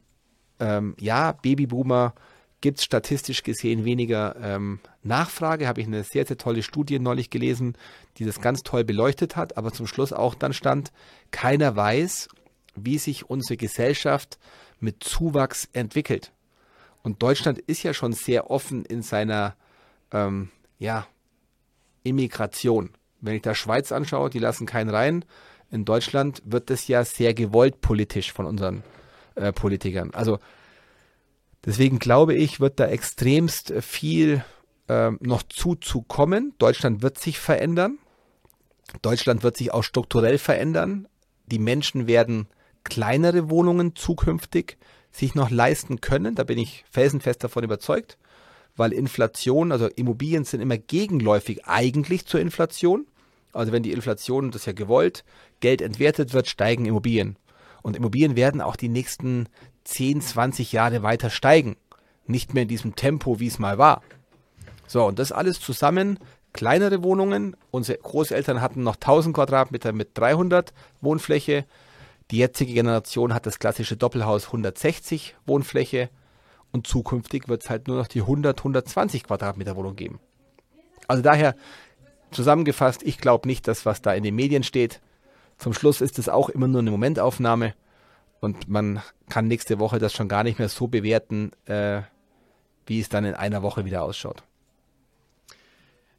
[0.60, 2.14] ähm, ja, Babyboomer
[2.62, 5.68] gibt es statistisch gesehen weniger ähm, Nachfrage.
[5.68, 7.78] Habe ich eine sehr, sehr tolle Studie neulich gelesen,
[8.18, 10.92] die das ganz toll beleuchtet hat, aber zum Schluss auch dann stand,
[11.32, 12.28] keiner weiß,
[12.76, 14.38] wie sich unsere Gesellschaft
[14.80, 16.32] mit Zuwachs entwickelt.
[17.02, 19.56] Und Deutschland ist ja schon sehr offen in seiner
[20.12, 21.08] ähm, ja,
[22.04, 22.92] Immigration.
[23.22, 25.26] Wenn ich da Schweiz anschaue, die lassen keinen rein.
[25.72, 28.99] In Deutschland wird das ja sehr gewollt politisch von unseren äh,
[29.54, 30.12] Politikern.
[30.14, 30.40] Also
[31.66, 34.44] deswegen glaube ich, wird da extremst viel
[34.88, 36.54] äh, noch zuzukommen.
[36.58, 38.00] Deutschland wird sich verändern.
[39.02, 41.08] Deutschland wird sich auch strukturell verändern.
[41.46, 42.48] Die Menschen werden
[42.84, 44.78] kleinere Wohnungen zukünftig
[45.12, 46.36] sich noch leisten können.
[46.36, 48.18] Da bin ich felsenfest davon überzeugt,
[48.76, 53.08] weil Inflation, also Immobilien sind immer gegenläufig eigentlich zur Inflation.
[53.52, 55.24] Also wenn die Inflation, das ist ja gewollt,
[55.60, 57.38] Geld entwertet wird, steigen Immobilien.
[57.82, 59.48] Und Immobilien werden auch die nächsten
[59.86, 61.78] 10, 20 Jahre weiter steigen.
[62.26, 64.02] Nicht mehr in diesem Tempo, wie es mal war.
[64.88, 66.20] So, und das alles zusammen
[66.54, 67.56] kleinere Wohnungen.
[67.72, 71.66] Unsere Großeltern hatten noch 1000 Quadratmeter mit 300 Wohnfläche.
[72.32, 76.10] Die jetzige Generation hat das klassische Doppelhaus 160 Wohnfläche
[76.72, 80.20] und zukünftig wird es halt nur noch die 100, 120 Quadratmeter Wohnung geben.
[81.08, 81.56] Also daher
[82.32, 85.02] zusammengefasst, ich glaube nicht, dass was da in den Medien steht.
[85.60, 87.76] Zum Schluss ist es auch immer nur eine Momentaufnahme
[88.40, 92.02] und man kann nächste Woche das schon gar nicht mehr so bewerten, äh,
[92.86, 94.44] wie es dann in einer Woche wieder ausschaut.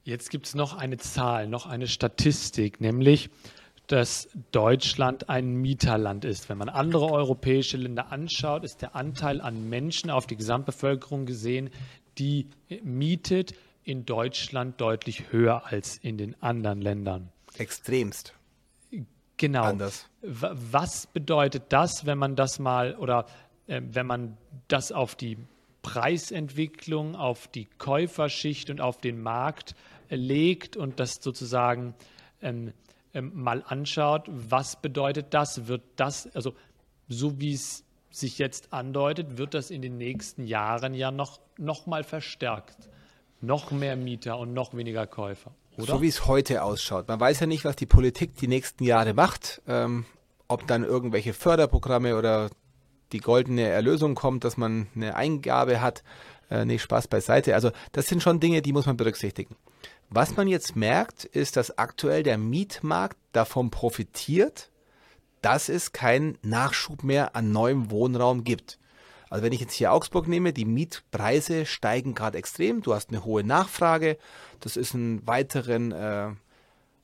[0.04, 3.30] Jetzt gibt es noch eine Zahl, noch eine Statistik, nämlich
[3.86, 6.48] dass Deutschland ein Mieterland ist.
[6.48, 11.70] Wenn man andere europäische Länder anschaut, ist der Anteil an Menschen auf die Gesamtbevölkerung gesehen,
[12.16, 12.46] die
[12.84, 17.32] mietet, in Deutschland deutlich höher als in den anderen Ländern.
[17.58, 18.34] Extremst.
[19.40, 19.62] Genau.
[19.62, 20.06] Anders.
[20.20, 23.24] Was bedeutet das, wenn man das mal oder
[23.68, 24.36] äh, wenn man
[24.68, 25.38] das auf die
[25.80, 29.74] Preisentwicklung, auf die Käuferschicht und auf den Markt
[30.10, 31.94] äh, legt und das sozusagen
[32.42, 32.74] ähm,
[33.14, 35.66] ähm, mal anschaut, was bedeutet das?
[35.68, 36.54] Wird das, also
[37.08, 41.86] so wie es sich jetzt andeutet, wird das in den nächsten Jahren ja noch, noch
[41.86, 42.90] mal verstärkt.
[43.40, 45.54] Noch mehr Mieter und noch weniger Käufer.
[45.82, 45.94] Oder?
[45.94, 47.08] So wie es heute ausschaut.
[47.08, 49.62] Man weiß ja nicht, was die Politik die nächsten Jahre macht.
[49.66, 50.04] Ähm,
[50.48, 52.50] ob dann irgendwelche Förderprogramme oder
[53.12, 56.02] die goldene Erlösung kommt, dass man eine Eingabe hat.
[56.50, 57.54] Äh, nee, Spaß beiseite.
[57.54, 59.56] Also das sind schon Dinge, die muss man berücksichtigen.
[60.08, 64.70] Was man jetzt merkt, ist, dass aktuell der Mietmarkt davon profitiert,
[65.40, 68.78] dass es keinen Nachschub mehr an neuem Wohnraum gibt.
[69.30, 72.82] Also wenn ich jetzt hier Augsburg nehme, die Mietpreise steigen gerade extrem.
[72.82, 74.18] Du hast eine hohe Nachfrage.
[74.58, 76.30] Das ist in weiteren äh,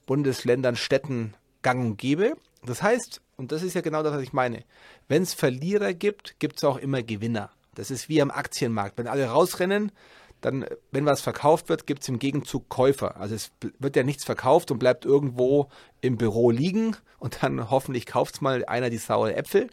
[0.07, 2.37] Bundesländern, Städten gang und gäbe.
[2.65, 4.65] Das heißt, und das ist ja genau das, was ich meine,
[5.09, 7.51] wenn es Verlierer gibt, gibt es auch immer Gewinner.
[7.75, 8.99] Das ist wie am Aktienmarkt.
[8.99, 9.93] Wenn alle rausrennen,
[10.41, 13.17] dann, wenn was verkauft wird, gibt es im Gegenzug Käufer.
[13.19, 15.69] Also es wird ja nichts verkauft und bleibt irgendwo
[16.01, 19.69] im Büro liegen und dann hoffentlich kauft es mal einer die sauren Äpfel,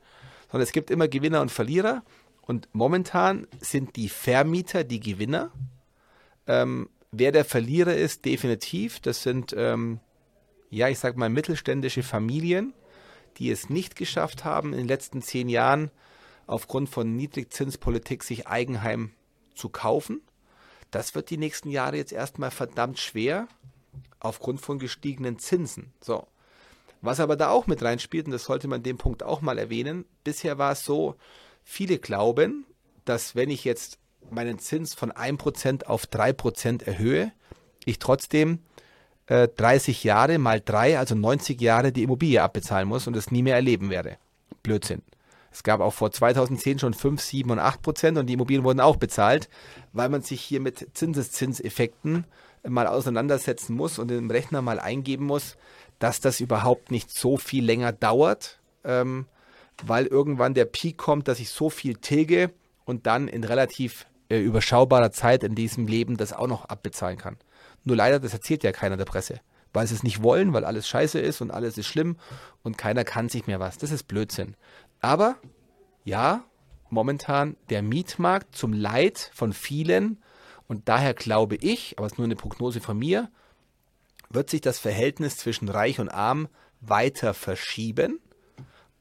[0.52, 2.04] sondern es gibt immer Gewinner und Verlierer.
[2.46, 5.52] Und momentan sind die Vermieter die Gewinner.
[6.46, 10.00] Ähm, wer der Verlierer ist, definitiv, das sind, ähm,
[10.70, 12.74] ja, ich sag mal, mittelständische Familien,
[13.38, 15.90] die es nicht geschafft haben, in den letzten zehn Jahren
[16.46, 19.12] aufgrund von Niedrigzinspolitik sich Eigenheim
[19.56, 20.22] zu kaufen
[20.94, 23.48] das wird die nächsten Jahre jetzt erstmal verdammt schwer
[24.20, 25.92] aufgrund von gestiegenen Zinsen.
[26.00, 26.28] So.
[27.02, 30.06] Was aber da auch mit reinspielt, und das sollte man den Punkt auch mal erwähnen,
[30.24, 31.16] bisher war es so,
[31.64, 32.66] viele glauben,
[33.06, 33.98] dass wenn ich jetzt
[34.30, 37.32] meinen Zins von 1% auf 3% erhöhe,
[37.86, 38.60] ich trotzdem
[39.28, 43.44] äh, 30 Jahre mal 3, also 90 Jahre die Immobilie abbezahlen muss und es nie
[43.44, 44.18] mehr erleben werde.
[44.64, 45.02] Blödsinn.
[45.52, 48.80] Es gab auch vor 2010 schon 5, 7 und 8 Prozent und die Immobilien wurden
[48.80, 49.50] auch bezahlt,
[49.92, 52.26] weil man sich hier mit Zinseszinseffekten
[52.68, 55.58] mal auseinandersetzen muss und im Rechner mal eingeben muss,
[56.00, 59.28] dass das überhaupt nicht so viel länger dauert, ähm,
[59.86, 62.54] weil irgendwann der Peak kommt, dass ich so viel tilge
[62.86, 67.38] und dann in relativ äh, überschaubarer Zeit in diesem Leben das auch noch abbezahlen kann.
[67.84, 69.40] Nur leider, das erzählt ja keiner der Presse,
[69.74, 72.18] weil sie es nicht wollen, weil alles scheiße ist und alles ist schlimm
[72.62, 73.78] und keiner kann sich mehr was.
[73.78, 74.56] Das ist Blödsinn.
[75.02, 75.38] Aber
[76.04, 76.44] ja,
[76.90, 80.22] momentan der Mietmarkt zum Leid von vielen
[80.68, 83.30] und daher glaube ich, aber es ist nur eine Prognose von mir,
[84.30, 86.48] wird sich das Verhältnis zwischen Reich und Arm
[86.80, 88.20] weiter verschieben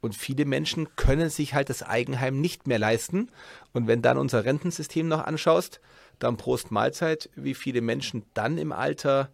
[0.03, 3.31] und viele Menschen können sich halt das Eigenheim nicht mehr leisten.
[3.71, 5.79] Und wenn dann unser Rentensystem noch anschaust,
[6.19, 9.31] dann Prost Mahlzeit, wie viele Menschen dann im Alter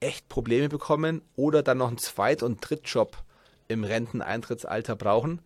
[0.00, 3.22] echt Probleme bekommen oder dann noch einen Zweit- und Drittjob
[3.68, 5.42] im Renteneintrittsalter brauchen.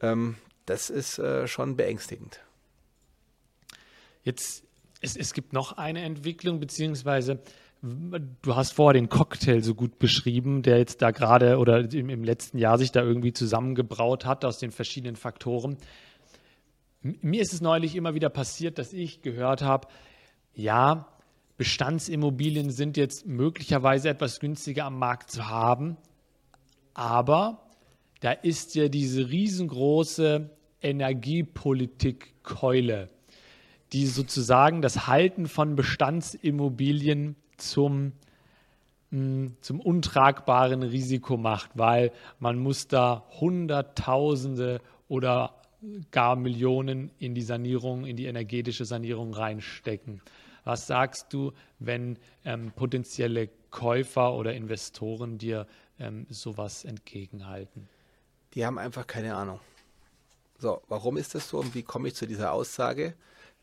[0.00, 2.40] Ähm, das ist äh, schon beängstigend.
[4.24, 4.64] Jetzt,
[5.02, 7.42] es, es gibt noch eine Entwicklung, beziehungsweise
[7.82, 12.22] du hast vorher den Cocktail so gut beschrieben, der jetzt da gerade oder im, im
[12.22, 15.76] letzten Jahr sich da irgendwie zusammengebraut hat aus den verschiedenen Faktoren.
[17.02, 19.88] Mir ist es neulich immer wieder passiert, dass ich gehört habe,
[20.54, 21.08] ja,
[21.56, 25.96] Bestandsimmobilien sind jetzt möglicherweise etwas günstiger am Markt zu haben,
[26.94, 27.66] aber
[28.20, 33.08] da ist ja diese riesengroße Energiepolitikkeule,
[33.92, 37.34] die sozusagen das Halten von Bestandsimmobilien
[37.70, 38.12] zum,
[39.10, 45.54] mm, zum untragbaren Risiko macht, weil man muss da Hunderttausende oder
[46.10, 50.20] gar Millionen in die Sanierung, in die energetische Sanierung reinstecken.
[50.64, 55.66] Was sagst du, wenn ähm, potenzielle Käufer oder Investoren dir
[55.98, 57.88] ähm, sowas entgegenhalten?
[58.54, 59.60] die haben einfach keine Ahnung.
[60.58, 63.14] So, warum ist das so und wie komme ich zu dieser Aussage?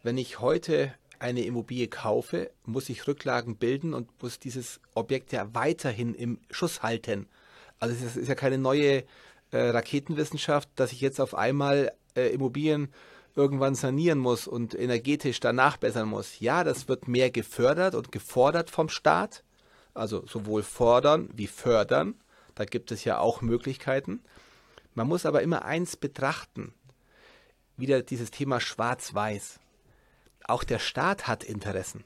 [0.04, 5.54] Wenn ich heute eine Immobilie kaufe, muss ich Rücklagen bilden und muss dieses Objekt ja
[5.54, 7.28] weiterhin im Schuss halten.
[7.80, 9.04] Also es ist ja keine neue
[9.52, 12.90] äh, Raketenwissenschaft, dass ich jetzt auf einmal äh, Immobilien
[13.36, 16.40] irgendwann sanieren muss und energetisch danach bessern muss.
[16.40, 19.44] Ja, das wird mehr gefördert und gefordert vom Staat,
[19.94, 22.16] also sowohl fordern wie fördern.
[22.56, 24.22] Da gibt es ja auch Möglichkeiten.
[24.94, 26.74] Man muss aber immer eins betrachten.
[27.78, 29.60] Wieder dieses Thema Schwarz-Weiß.
[30.50, 32.04] Auch der Staat hat Interessen.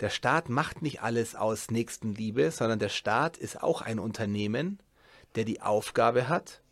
[0.00, 4.80] Der Staat macht nicht alles aus Nächstenliebe, sondern der Staat ist auch ein Unternehmen,
[5.34, 6.62] der die Aufgabe hat,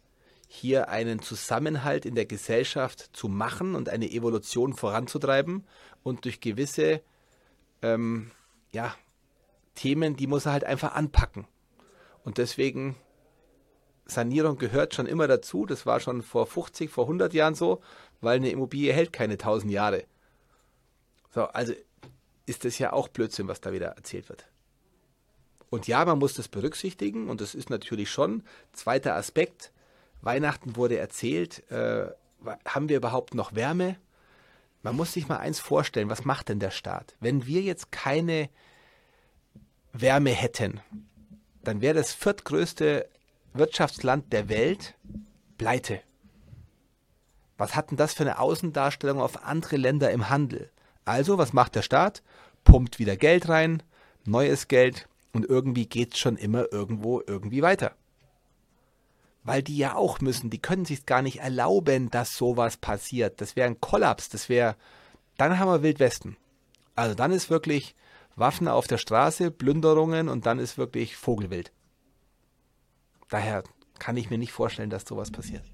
[0.49, 5.67] hier einen Zusammenhalt in der Gesellschaft zu machen und eine Evolution voranzutreiben
[6.03, 7.03] und durch gewisse
[7.83, 8.31] ähm,
[8.73, 8.95] ja,
[9.75, 11.47] Themen, die muss er halt einfach anpacken.
[12.23, 12.97] Und deswegen,
[14.07, 15.67] Sanierung gehört schon immer dazu.
[15.67, 17.83] Das war schon vor 50, vor 100 Jahren so,
[18.23, 20.05] weil eine Immobilie hält keine 1000 Jahre.
[21.35, 21.75] So, also
[22.47, 24.47] ist das ja auch Blödsinn, was da wieder erzählt wird.
[25.69, 28.45] Und ja, man muss das berücksichtigen und das ist natürlich schon.
[28.73, 29.73] Zweiter Aspekt,
[30.21, 32.07] Weihnachten wurde erzählt, äh,
[32.65, 33.97] haben wir überhaupt noch Wärme?
[34.83, 37.17] Man muss sich mal eins vorstellen, was macht denn der Staat?
[37.19, 38.49] Wenn wir jetzt keine
[39.93, 40.81] Wärme hätten,
[41.65, 43.09] dann wäre das viertgrößte
[43.55, 44.95] Wirtschaftsland der Welt
[45.59, 46.01] pleite.
[47.57, 50.71] Was hat denn das für eine Außendarstellung auf andere Länder im Handel?
[51.05, 52.23] Also, was macht der Staat?
[52.65, 53.83] Pumpt wieder Geld rein,
[54.25, 57.93] neues Geld und irgendwie geht es schon immer irgendwo irgendwie weiter.
[59.43, 63.41] Weil die ja auch müssen, die können sich gar nicht erlauben, dass sowas passiert.
[63.43, 64.77] Das wäre ein Kollaps, das wäre,
[65.37, 66.39] dann haben wir Wildwesten.
[66.95, 67.95] Also dann ist wirklich
[68.37, 71.73] Waffen auf der Straße, Plünderungen und dann ist wirklich Vogelwild.
[73.29, 73.65] Daher
[73.99, 75.65] kann ich mir nicht vorstellen, dass sowas passiert.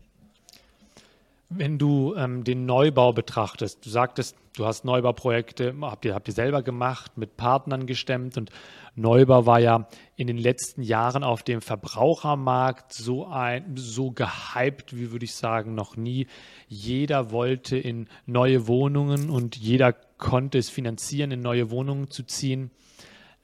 [1.52, 6.34] Wenn du ähm, den Neubau betrachtest, du sagtest, du hast Neubauprojekte, habt ihr, habt ihr
[6.34, 8.50] selber gemacht, mit Partnern gestemmt und
[8.94, 15.10] Neubau war ja in den letzten Jahren auf dem Verbrauchermarkt so ein, so gehypt, wie
[15.10, 16.28] würde ich sagen, noch nie.
[16.68, 22.70] Jeder wollte in neue Wohnungen und jeder konnte es finanzieren, in neue Wohnungen zu ziehen.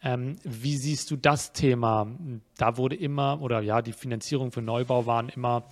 [0.01, 2.07] Ähm, wie siehst du das Thema?
[2.57, 5.65] Da wurde immer, oder ja, die Finanzierung für Neubau waren immer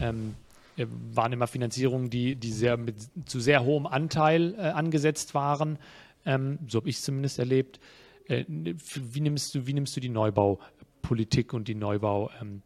[0.00, 0.43] ähm, äh,
[0.76, 5.78] waren immer Finanzierungen, die, die sehr mit zu sehr hohem Anteil äh, angesetzt waren.
[6.26, 7.80] Ähm, so habe ich es zumindest erlebt.
[8.26, 12.62] Äh, wie, nimmst du, wie nimmst du die Neubaupolitik und die Neubau, ähm,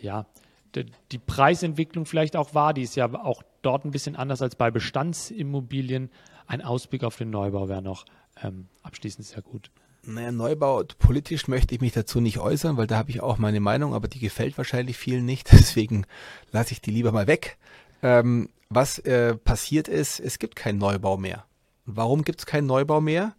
[0.00, 0.26] ja,
[0.74, 2.74] die, die Preisentwicklung vielleicht auch wahr?
[2.74, 6.10] Die ist ja auch dort ein bisschen anders als bei Bestandsimmobilien.
[6.46, 8.04] Ein Ausblick auf den Neubau wäre noch
[8.42, 9.70] ähm, abschließend sehr gut.
[10.04, 13.60] Naja, Neubau, politisch möchte ich mich dazu nicht äußern, weil da habe ich auch meine
[13.60, 16.06] Meinung, aber die gefällt wahrscheinlich vielen nicht, deswegen
[16.50, 17.58] lasse ich die lieber mal weg.
[18.02, 21.44] Ähm, was äh, passiert ist, es gibt keinen Neubau mehr.
[21.86, 23.34] Warum gibt es keinen Neubau mehr?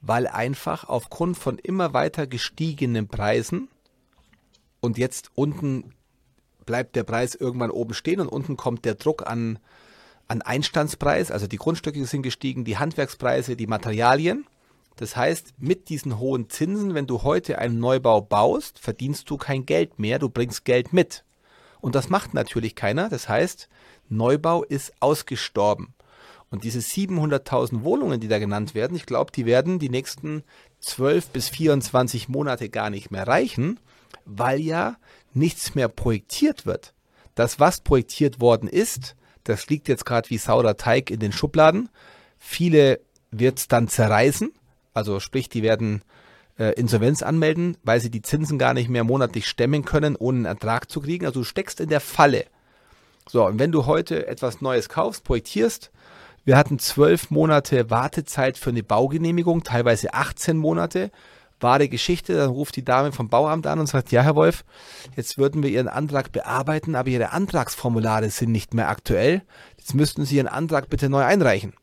[0.00, 3.68] Weil einfach aufgrund von immer weiter gestiegenen Preisen
[4.80, 5.92] und jetzt unten
[6.64, 9.58] bleibt der Preis irgendwann oben stehen und unten kommt der Druck an,
[10.28, 14.46] an Einstandspreis, also die Grundstücke sind gestiegen, die Handwerkspreise, die Materialien.
[15.00, 19.64] Das heißt, mit diesen hohen Zinsen, wenn du heute einen Neubau baust, verdienst du kein
[19.64, 21.24] Geld mehr, du bringst Geld mit.
[21.80, 23.08] Und das macht natürlich keiner.
[23.08, 23.70] Das heißt,
[24.10, 25.94] Neubau ist ausgestorben.
[26.50, 30.42] Und diese 700.000 Wohnungen, die da genannt werden, ich glaube, die werden die nächsten
[30.80, 33.80] 12 bis 24 Monate gar nicht mehr reichen,
[34.26, 34.98] weil ja
[35.32, 36.92] nichts mehr projektiert wird.
[37.34, 41.88] Das, was projektiert worden ist, das liegt jetzt gerade wie saurer Teig in den Schubladen.
[42.38, 44.52] Viele wird es dann zerreißen
[44.94, 46.02] also sprich, die werden
[46.58, 50.44] äh, Insolvenz anmelden, weil sie die Zinsen gar nicht mehr monatlich stemmen können, ohne einen
[50.46, 51.26] Ertrag zu kriegen.
[51.26, 52.46] Also du steckst in der Falle.
[53.28, 55.90] So, und wenn du heute etwas Neues kaufst, projektierst,
[56.44, 61.10] wir hatten zwölf Monate Wartezeit für eine Baugenehmigung, teilweise 18 Monate.
[61.62, 64.64] Wahre Geschichte, dann ruft die Dame vom Bauamt an und sagt, ja, Herr Wolf,
[65.14, 69.42] jetzt würden wir Ihren Antrag bearbeiten, aber Ihre Antragsformulare sind nicht mehr aktuell.
[69.76, 71.74] Jetzt müssten Sie Ihren Antrag bitte neu einreichen.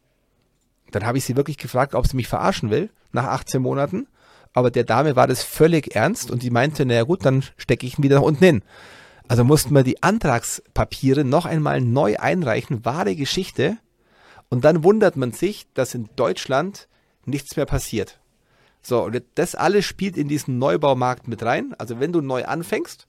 [0.91, 4.07] Dann habe ich sie wirklich gefragt, ob sie mich verarschen will, nach 18 Monaten.
[4.53, 7.97] Aber der Dame war das völlig ernst und die meinte, naja gut, dann stecke ich
[7.97, 8.63] ihn wieder nach unten hin.
[9.27, 13.77] Also mussten wir die Antragspapiere noch einmal neu einreichen, wahre Geschichte.
[14.49, 16.87] Und dann wundert man sich, dass in Deutschland
[17.25, 18.19] nichts mehr passiert.
[18.81, 21.75] So, und das alles spielt in diesen Neubaumarkt mit rein.
[21.77, 23.07] Also wenn du neu anfängst,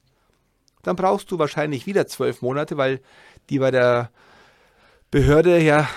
[0.82, 3.00] dann brauchst du wahrscheinlich wieder zwölf Monate, weil
[3.48, 4.10] die bei der
[5.10, 5.88] Behörde ja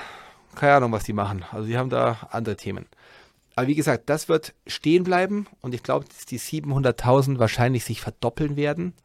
[0.56, 1.46] keine Ahnung, was die machen.
[1.52, 2.86] Also die haben da andere Themen.
[3.62, 8.02] Aber wie gesagt, das wird stehen bleiben und ich glaube, dass die 700.000 wahrscheinlich sich
[8.02, 8.96] verdoppeln werden.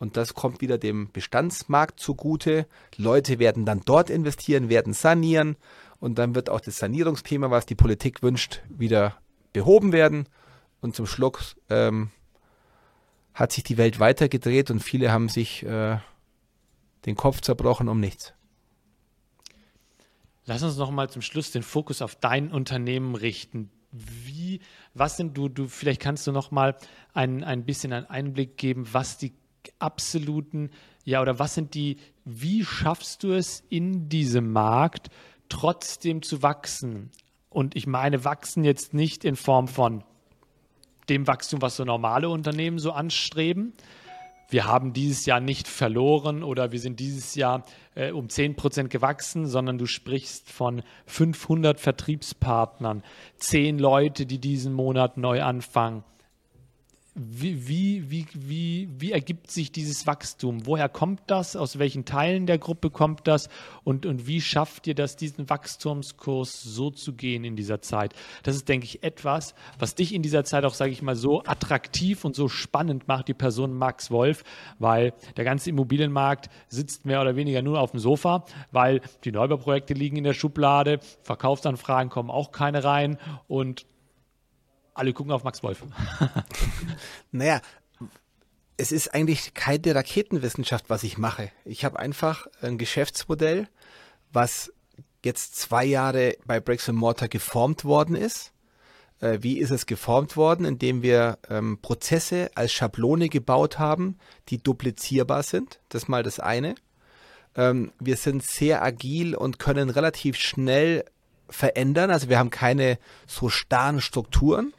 [0.00, 2.66] Und das kommt wieder dem Bestandsmarkt zugute.
[2.96, 5.54] Leute werden dann dort investieren, werden sanieren
[6.00, 9.18] Und dann wird auch das Sanierungsthema, was die Politik wünscht, wieder
[9.52, 10.28] behoben werden.
[10.80, 12.10] Und zum Schluss ähm,
[13.34, 15.98] hat sich die Welt weitergedreht und viele haben sich äh,
[17.06, 18.32] den Kopf zerbrochen um nichts.
[20.44, 23.70] Lass uns noch mal zum Schluss den Fokus auf dein Unternehmen richten.
[23.92, 24.60] Wie,
[24.94, 26.76] was sind du, du, vielleicht kannst du noch mal
[27.12, 29.32] ein, ein bisschen einen Einblick geben, was die
[29.78, 30.70] absoluten,
[31.04, 35.10] ja, oder was sind die, wie schaffst du es in diesem Markt
[35.48, 37.10] trotzdem zu wachsen?
[37.50, 40.04] Und ich meine, wachsen jetzt nicht in Form von
[41.08, 43.74] dem Wachstum, was so normale Unternehmen so anstreben.
[44.52, 48.90] Wir haben dieses Jahr nicht verloren oder wir sind dieses Jahr äh, um 10 Prozent
[48.90, 53.02] gewachsen, sondern du sprichst von 500 Vertriebspartnern,
[53.38, 56.04] 10 Leute, die diesen Monat neu anfangen,
[57.14, 60.66] wie, wie, wie, wie, ergibt sich dieses Wachstum?
[60.66, 61.56] Woher kommt das?
[61.56, 63.50] Aus welchen Teilen der Gruppe kommt das?
[63.84, 68.14] Und, und wie schafft ihr das, diesen Wachstumskurs so zu gehen in dieser Zeit?
[68.44, 71.42] Das ist, denke ich, etwas, was dich in dieser Zeit auch, sage ich mal, so
[71.44, 74.42] attraktiv und so spannend macht, die Person Max Wolf,
[74.78, 79.92] weil der ganze Immobilienmarkt sitzt mehr oder weniger nur auf dem Sofa, weil die Neubauprojekte
[79.92, 83.84] liegen in der Schublade, Verkaufsanfragen kommen auch keine rein und
[84.94, 85.82] alle gucken auf Max Wolf.
[87.32, 87.60] naja,
[88.76, 91.50] es ist eigentlich keine Raketenwissenschaft, was ich mache.
[91.64, 93.68] Ich habe einfach ein Geschäftsmodell,
[94.32, 94.72] was
[95.24, 98.52] jetzt zwei Jahre bei Bricks Mortar geformt worden ist.
[99.20, 100.64] Äh, wie ist es geformt worden?
[100.66, 104.18] Indem wir ähm, Prozesse als Schablone gebaut haben,
[104.48, 105.80] die duplizierbar sind.
[105.88, 106.74] Das ist mal das eine.
[107.54, 111.04] Ähm, wir sind sehr agil und können relativ schnell
[111.48, 112.10] verändern.
[112.10, 114.72] Also wir haben keine so starren Strukturen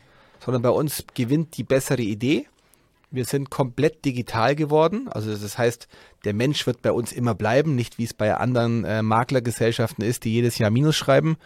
[0.43, 2.47] sondern bei uns gewinnt die bessere Idee.
[3.11, 5.07] Wir sind komplett digital geworden.
[5.07, 5.87] Also das heißt,
[6.25, 10.25] der Mensch wird bei uns immer bleiben, nicht wie es bei anderen äh, Maklergesellschaften ist,
[10.25, 11.37] die jedes Jahr Minus schreiben.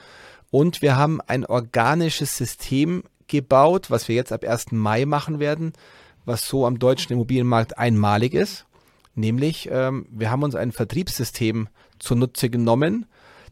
[0.50, 4.72] Und wir haben ein organisches System gebaut, was wir jetzt ab 1.
[4.72, 5.74] Mai machen werden,
[6.26, 8.66] was so am deutschen Immobilienmarkt einmalig ist.
[9.14, 11.68] Nämlich, ähm, wir haben uns ein Vertriebssystem
[12.00, 13.06] zunutze genommen,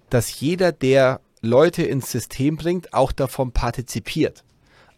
[0.09, 4.43] dass jeder, der Leute ins System bringt, auch davon partizipiert.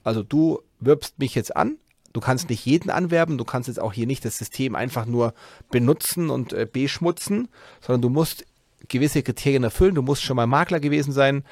[0.08, 1.80] Also du wirbst mich jetzt an.
[2.14, 5.34] Du kannst nicht jeden anwerben, du kannst jetzt auch hier nicht das System einfach nur
[5.70, 7.50] benutzen und äh, beschmutzen,
[7.82, 8.46] sondern du musst
[8.88, 9.96] gewisse Kriterien erfüllen.
[9.96, 11.44] Du musst schon mal Makler gewesen sein.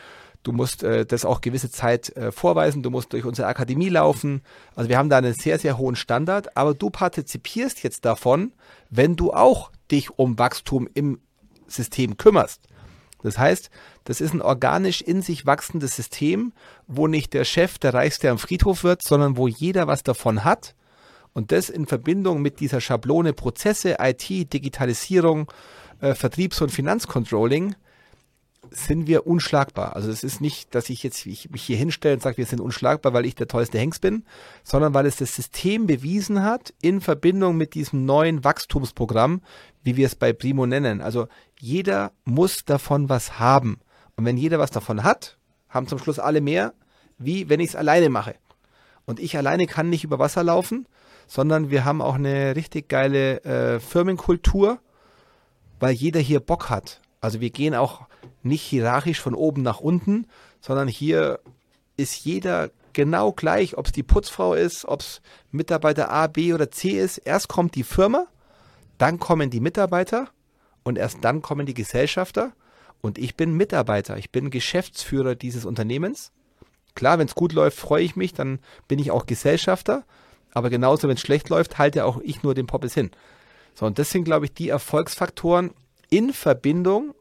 [0.44, 2.82] Du musst äh, das auch gewisse Zeit äh, vorweisen.
[2.82, 4.42] Du musst durch unsere Akademie laufen.
[4.74, 6.56] Also wir haben da einen sehr, sehr hohen Standard.
[6.56, 8.54] Aber du partizipierst jetzt davon,
[8.90, 11.20] wenn du auch dich um Wachstum im
[11.68, 12.62] System kümmerst.
[13.26, 13.70] Das heißt,
[14.04, 16.54] das ist ein organisch in sich wachsendes System,
[16.88, 20.76] wo nicht der Chef der Reichste am Friedhof wird, sondern wo jeder was davon hat.
[21.34, 25.52] Und das in Verbindung mit dieser Schablone Prozesse, IT, Digitalisierung,
[26.00, 27.76] äh, Vertriebs- und Finanzcontrolling
[28.72, 29.96] sind wir unschlagbar.
[29.96, 32.60] Also es ist nicht, dass ich jetzt ich mich hier hinstelle und sage, wir sind
[32.60, 34.24] unschlagbar, weil ich der tollste Hengst bin,
[34.64, 39.42] sondern weil es das System bewiesen hat in Verbindung mit diesem neuen Wachstumsprogramm,
[39.84, 41.02] wie wir es bei Primo nennen.
[41.02, 41.28] Also
[41.60, 43.80] jeder muss davon was haben.
[44.16, 45.38] Und wenn jeder was davon hat,
[45.70, 46.74] haben zum Schluss alle mehr,
[47.18, 48.36] wie wenn ich es alleine mache.
[49.06, 50.88] Und ich alleine kann nicht über Wasser laufen,
[51.28, 54.80] sondern wir haben auch eine richtig geile äh, Firmenkultur,
[55.80, 57.02] weil jeder hier Bock hat.
[57.22, 58.02] Also wir gehen auch
[58.46, 60.28] nicht hierarchisch von oben nach unten,
[60.62, 61.40] sondern hier
[61.98, 65.22] ist jeder genau gleich, ob es die Putzfrau ist, ob es
[65.52, 67.18] Mitarbeiter A, B oder C ist.
[67.18, 68.28] Erst kommt die Firma,
[68.98, 70.30] dann kommen die Mitarbeiter
[70.84, 72.54] und erst dann kommen die Gesellschafter.
[73.02, 76.32] Und ich bin Mitarbeiter, ich bin Geschäftsführer dieses Unternehmens.
[76.96, 80.04] Klar, wenn es gut läuft, freue ich mich, dann bin ich auch Gesellschafter.
[80.54, 83.12] Aber genauso, wenn es schlecht läuft, halte auch ich nur den Poppes hin.
[83.74, 85.72] So, und das sind, glaube ich, die Erfolgsfaktoren
[86.10, 87.14] in Verbindung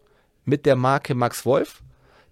[0.45, 1.83] mit der Marke Max Wolf,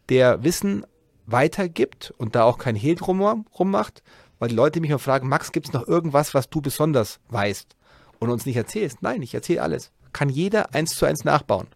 [0.08, 0.86] der Wissen
[1.26, 4.02] weitergibt und da auch kein Hehl drum rummacht,
[4.38, 7.76] weil die Leute mich mal fragen, Max, gibt es noch irgendwas, was du besonders weißt
[8.18, 9.02] und uns nicht erzählst?
[9.02, 9.92] Nein, ich erzähle alles.
[10.12, 11.68] Kann jeder eins zu eins nachbauen.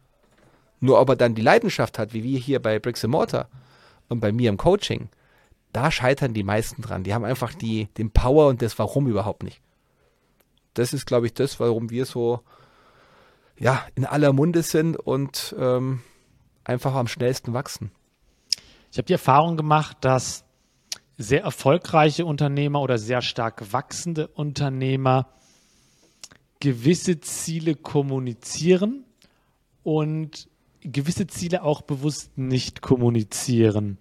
[0.80, 3.48] Nur ob er dann die Leidenschaft hat, wie wir hier bei Bricks Mortar
[4.08, 5.08] und bei mir im Coaching,
[5.72, 7.04] da scheitern die meisten dran.
[7.04, 9.60] Die haben einfach die, den Power und das Warum überhaupt nicht.
[10.74, 12.40] Das ist, glaube ich, das, warum wir so
[13.58, 16.00] ja, in aller Munde sind und ähm,
[16.66, 17.90] einfach am schnellsten wachsen.
[18.90, 20.44] Ich habe die Erfahrung gemacht, dass
[21.18, 25.28] sehr erfolgreiche Unternehmer oder sehr stark wachsende Unternehmer
[26.60, 29.04] gewisse Ziele kommunizieren
[29.82, 30.48] und
[30.80, 33.98] gewisse Ziele auch bewusst nicht kommunizieren.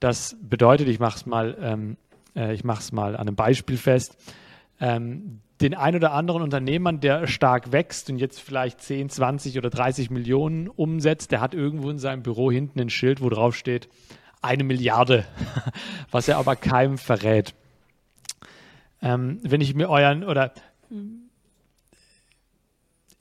[0.00, 1.96] Das bedeutet, ich mache es mal, ähm,
[2.34, 2.56] äh,
[2.92, 4.16] mal an einem Beispiel fest.
[4.80, 9.68] Ähm, den ein oder anderen Unternehmern, der stark wächst und jetzt vielleicht 10, 20 oder
[9.68, 13.88] 30 Millionen umsetzt, der hat irgendwo in seinem Büro hinten ein Schild, wo drauf steht,
[14.42, 15.26] eine Milliarde,
[16.10, 17.54] was er aber keinem verrät.
[19.02, 20.52] Ähm, wenn ich mir euren oder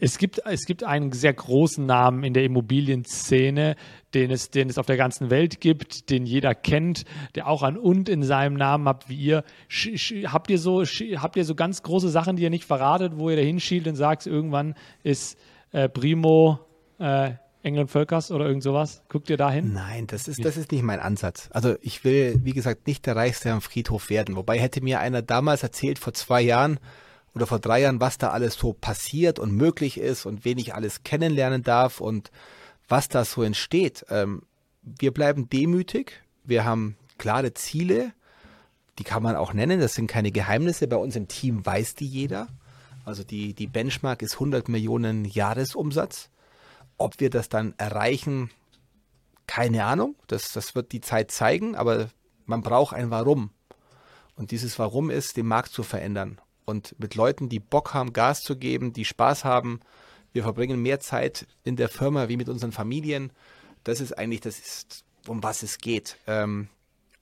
[0.01, 3.75] es gibt, es gibt einen sehr großen Namen in der Immobilienszene,
[4.13, 7.03] den es, den es auf der ganzen Welt gibt, den jeder kennt,
[7.35, 9.43] der auch ein Und in seinem Namen hat wie ihr.
[10.25, 13.35] Habt ihr so, habt ihr so ganz große Sachen, die ihr nicht verratet, wo ihr
[13.35, 14.73] da hinschielt und sagt, irgendwann
[15.03, 15.37] ist
[15.73, 16.59] äh, Primo
[16.97, 19.03] äh, England Völkers oder irgend sowas?
[19.09, 19.73] Guckt ihr da hin?
[19.73, 21.49] Nein, das ist, das ist nicht mein Ansatz.
[21.51, 24.37] Also ich will, wie gesagt, nicht der Reichste am Friedhof werden.
[24.37, 26.79] Wobei hätte mir einer damals erzählt, vor zwei Jahren,
[27.33, 30.73] oder vor drei Jahren, was da alles so passiert und möglich ist und wen ich
[30.73, 32.31] alles kennenlernen darf und
[32.87, 34.05] was da so entsteht.
[34.09, 34.43] Ähm,
[34.81, 38.13] wir bleiben demütig, wir haben klare Ziele,
[38.97, 42.07] die kann man auch nennen, das sind keine Geheimnisse, bei uns im Team weiß die
[42.07, 42.47] jeder.
[43.05, 46.29] Also die, die Benchmark ist 100 Millionen Jahresumsatz.
[46.97, 48.49] Ob wir das dann erreichen,
[49.47, 52.09] keine Ahnung, das, das wird die Zeit zeigen, aber
[52.45, 53.51] man braucht ein Warum.
[54.35, 58.43] Und dieses Warum ist, den Markt zu verändern und mit Leuten, die Bock haben, Gas
[58.43, 59.79] zu geben, die Spaß haben.
[60.31, 63.31] Wir verbringen mehr Zeit in der Firma wie mit unseren Familien.
[63.83, 66.17] Das ist eigentlich das, ist, um was es geht.
[66.27, 66.69] Ähm,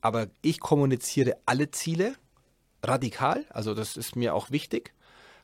[0.02, 2.16] aber ich kommuniziere alle Ziele
[2.84, 3.46] radikal.
[3.50, 4.94] Also das ist mir auch wichtig,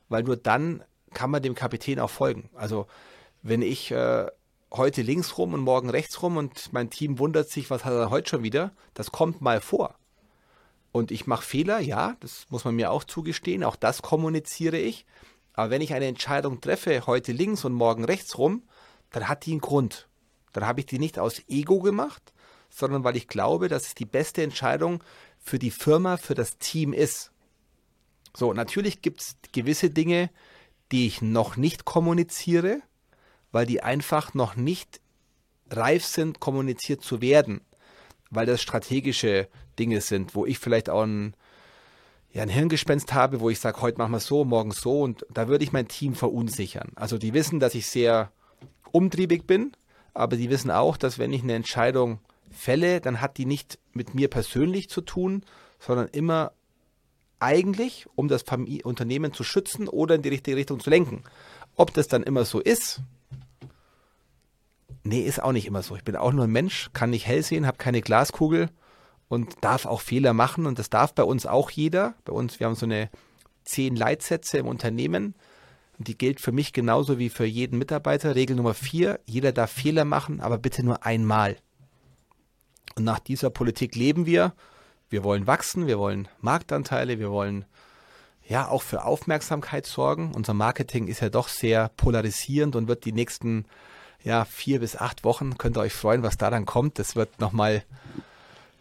[0.10, 0.84] weil nur dann
[1.14, 2.50] kann man dem Kapitän auch folgen.
[2.54, 2.88] Also
[3.42, 4.28] wenn ich äh,
[4.72, 8.10] heute links rum und morgen rechts rum und mein Team wundert sich, was hat er
[8.10, 9.96] heute schon wieder, das kommt mal vor.
[10.94, 15.08] Und ich mache Fehler, ja, das muss man mir auch zugestehen, auch das kommuniziere ich.
[15.54, 18.62] Aber wenn ich eine Entscheidung treffe, heute links und morgen rechts rum,
[19.10, 20.08] dann hat die einen Grund.
[20.52, 22.32] Dann habe ich die nicht aus Ego gemacht,
[22.70, 25.04] sondern weil ich glaube, dass es die beste Entscheidung
[25.40, 27.32] für die Firma, für das Team ist.
[28.38, 30.30] So, natürlich gibt es gewisse Dinge,
[30.92, 32.82] die ich noch nicht kommuniziere,
[33.52, 35.02] weil die einfach noch nicht
[35.72, 37.62] reif sind, kommuniziert zu werden
[38.36, 39.48] weil das strategische
[39.80, 41.36] Dinge sind, wo ich vielleicht auch ein,
[42.32, 45.48] ja, ein Hirngespenst habe, wo ich sage, heute machen wir so, morgen so und da
[45.48, 46.92] würde ich mein Team verunsichern.
[46.96, 48.32] Also die wissen, dass ich sehr
[48.92, 49.72] umtriebig bin,
[50.14, 52.20] aber die wissen auch, dass wenn ich eine Entscheidung
[52.52, 55.44] fälle, dann hat die nicht mit mir persönlich zu tun,
[55.80, 56.52] sondern immer
[57.40, 61.24] eigentlich, um das Familie Unternehmen zu schützen oder in die richtige Richtung zu lenken.
[61.76, 63.02] Ob das dann immer so ist,
[65.04, 65.96] Nee, ist auch nicht immer so.
[65.96, 68.70] Ich bin auch nur ein Mensch, kann nicht hell sehen, habe keine Glaskugel
[69.28, 70.66] und darf auch Fehler machen.
[70.66, 72.16] Und das darf bei uns auch jeder.
[72.24, 73.10] Bei uns, wir haben so eine
[73.66, 75.36] zehn Leitsätze im Unternehmen.
[75.98, 78.36] Und die gilt für mich genauso wie für jeden Mitarbeiter.
[78.36, 81.58] Regel Nummer vier, jeder darf Fehler machen, aber bitte nur einmal.
[82.96, 84.54] Und nach dieser Politik leben wir.
[85.10, 87.66] Wir wollen wachsen, wir wollen Marktanteile, wir wollen
[88.48, 90.32] ja auch für Aufmerksamkeit sorgen.
[90.34, 93.66] Unser Marketing ist ja doch sehr polarisierend und wird die nächsten
[94.24, 95.58] ja, vier bis acht Wochen.
[95.58, 97.00] Könnt ihr euch freuen, was da dann kommt.
[97.00, 97.84] Das wird nochmal,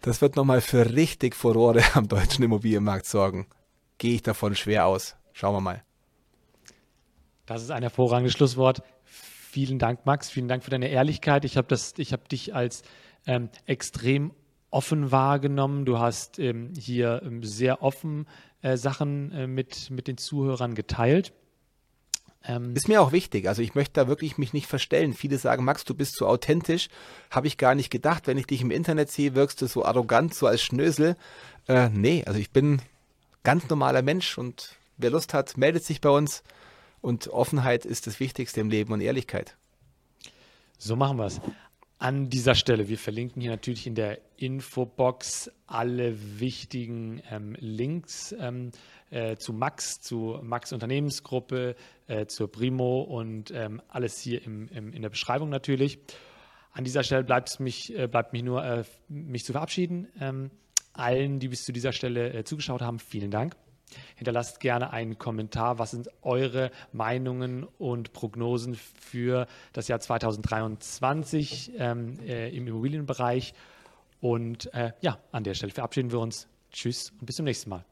[0.01, 3.47] das für richtig Furore am deutschen Immobilienmarkt sorgen.
[3.97, 5.15] Gehe ich davon schwer aus.
[5.33, 5.83] Schauen wir mal.
[7.45, 8.83] Das ist ein hervorragendes Schlusswort.
[9.03, 10.29] Vielen Dank, Max.
[10.29, 11.45] Vielen Dank für deine Ehrlichkeit.
[11.45, 11.67] Ich habe
[12.13, 12.83] habe dich als
[13.27, 14.31] ähm, extrem
[14.71, 15.85] offen wahrgenommen.
[15.85, 18.27] Du hast ähm, hier ähm, sehr offen
[18.61, 21.33] äh, Sachen äh, mit, mit den Zuhörern geteilt.
[22.45, 23.47] Ähm, ist mir auch wichtig.
[23.47, 25.13] Also ich möchte da wirklich mich nicht verstellen.
[25.13, 26.89] Viele sagen, Max, du bist zu authentisch.
[27.29, 28.27] Habe ich gar nicht gedacht.
[28.27, 31.15] Wenn ich dich im Internet sehe, wirkst du so arrogant, so als Schnösel.
[31.67, 32.81] Äh, nee, also ich bin
[33.43, 36.43] ganz normaler Mensch und wer Lust hat, meldet sich bei uns.
[37.01, 39.55] Und Offenheit ist das Wichtigste im Leben und Ehrlichkeit.
[40.77, 41.41] So machen wir es.
[41.99, 48.35] An dieser Stelle, wir verlinken hier natürlich in der Infobox alle wichtigen ähm, Links.
[48.37, 48.71] Ähm,
[49.13, 51.75] äh, zu Max, zu Max Unternehmensgruppe,
[52.07, 55.99] äh, zur Primo und ähm, alles hier im, im, in der Beschreibung natürlich.
[56.71, 60.07] An dieser Stelle bleibt, mich, äh, bleibt mich nur, äh, mich zu verabschieden.
[60.19, 60.49] Ähm,
[60.93, 63.55] allen, die bis zu dieser Stelle äh, zugeschaut haben, vielen Dank.
[64.15, 65.77] Hinterlasst gerne einen Kommentar.
[65.77, 73.53] Was sind eure Meinungen und Prognosen für das Jahr 2023 ähm, äh, im Immobilienbereich?
[74.19, 76.47] Und ja, an der Stelle verabschieden wir uns.
[76.71, 77.83] Tschüss und bis zum nächsten Mal.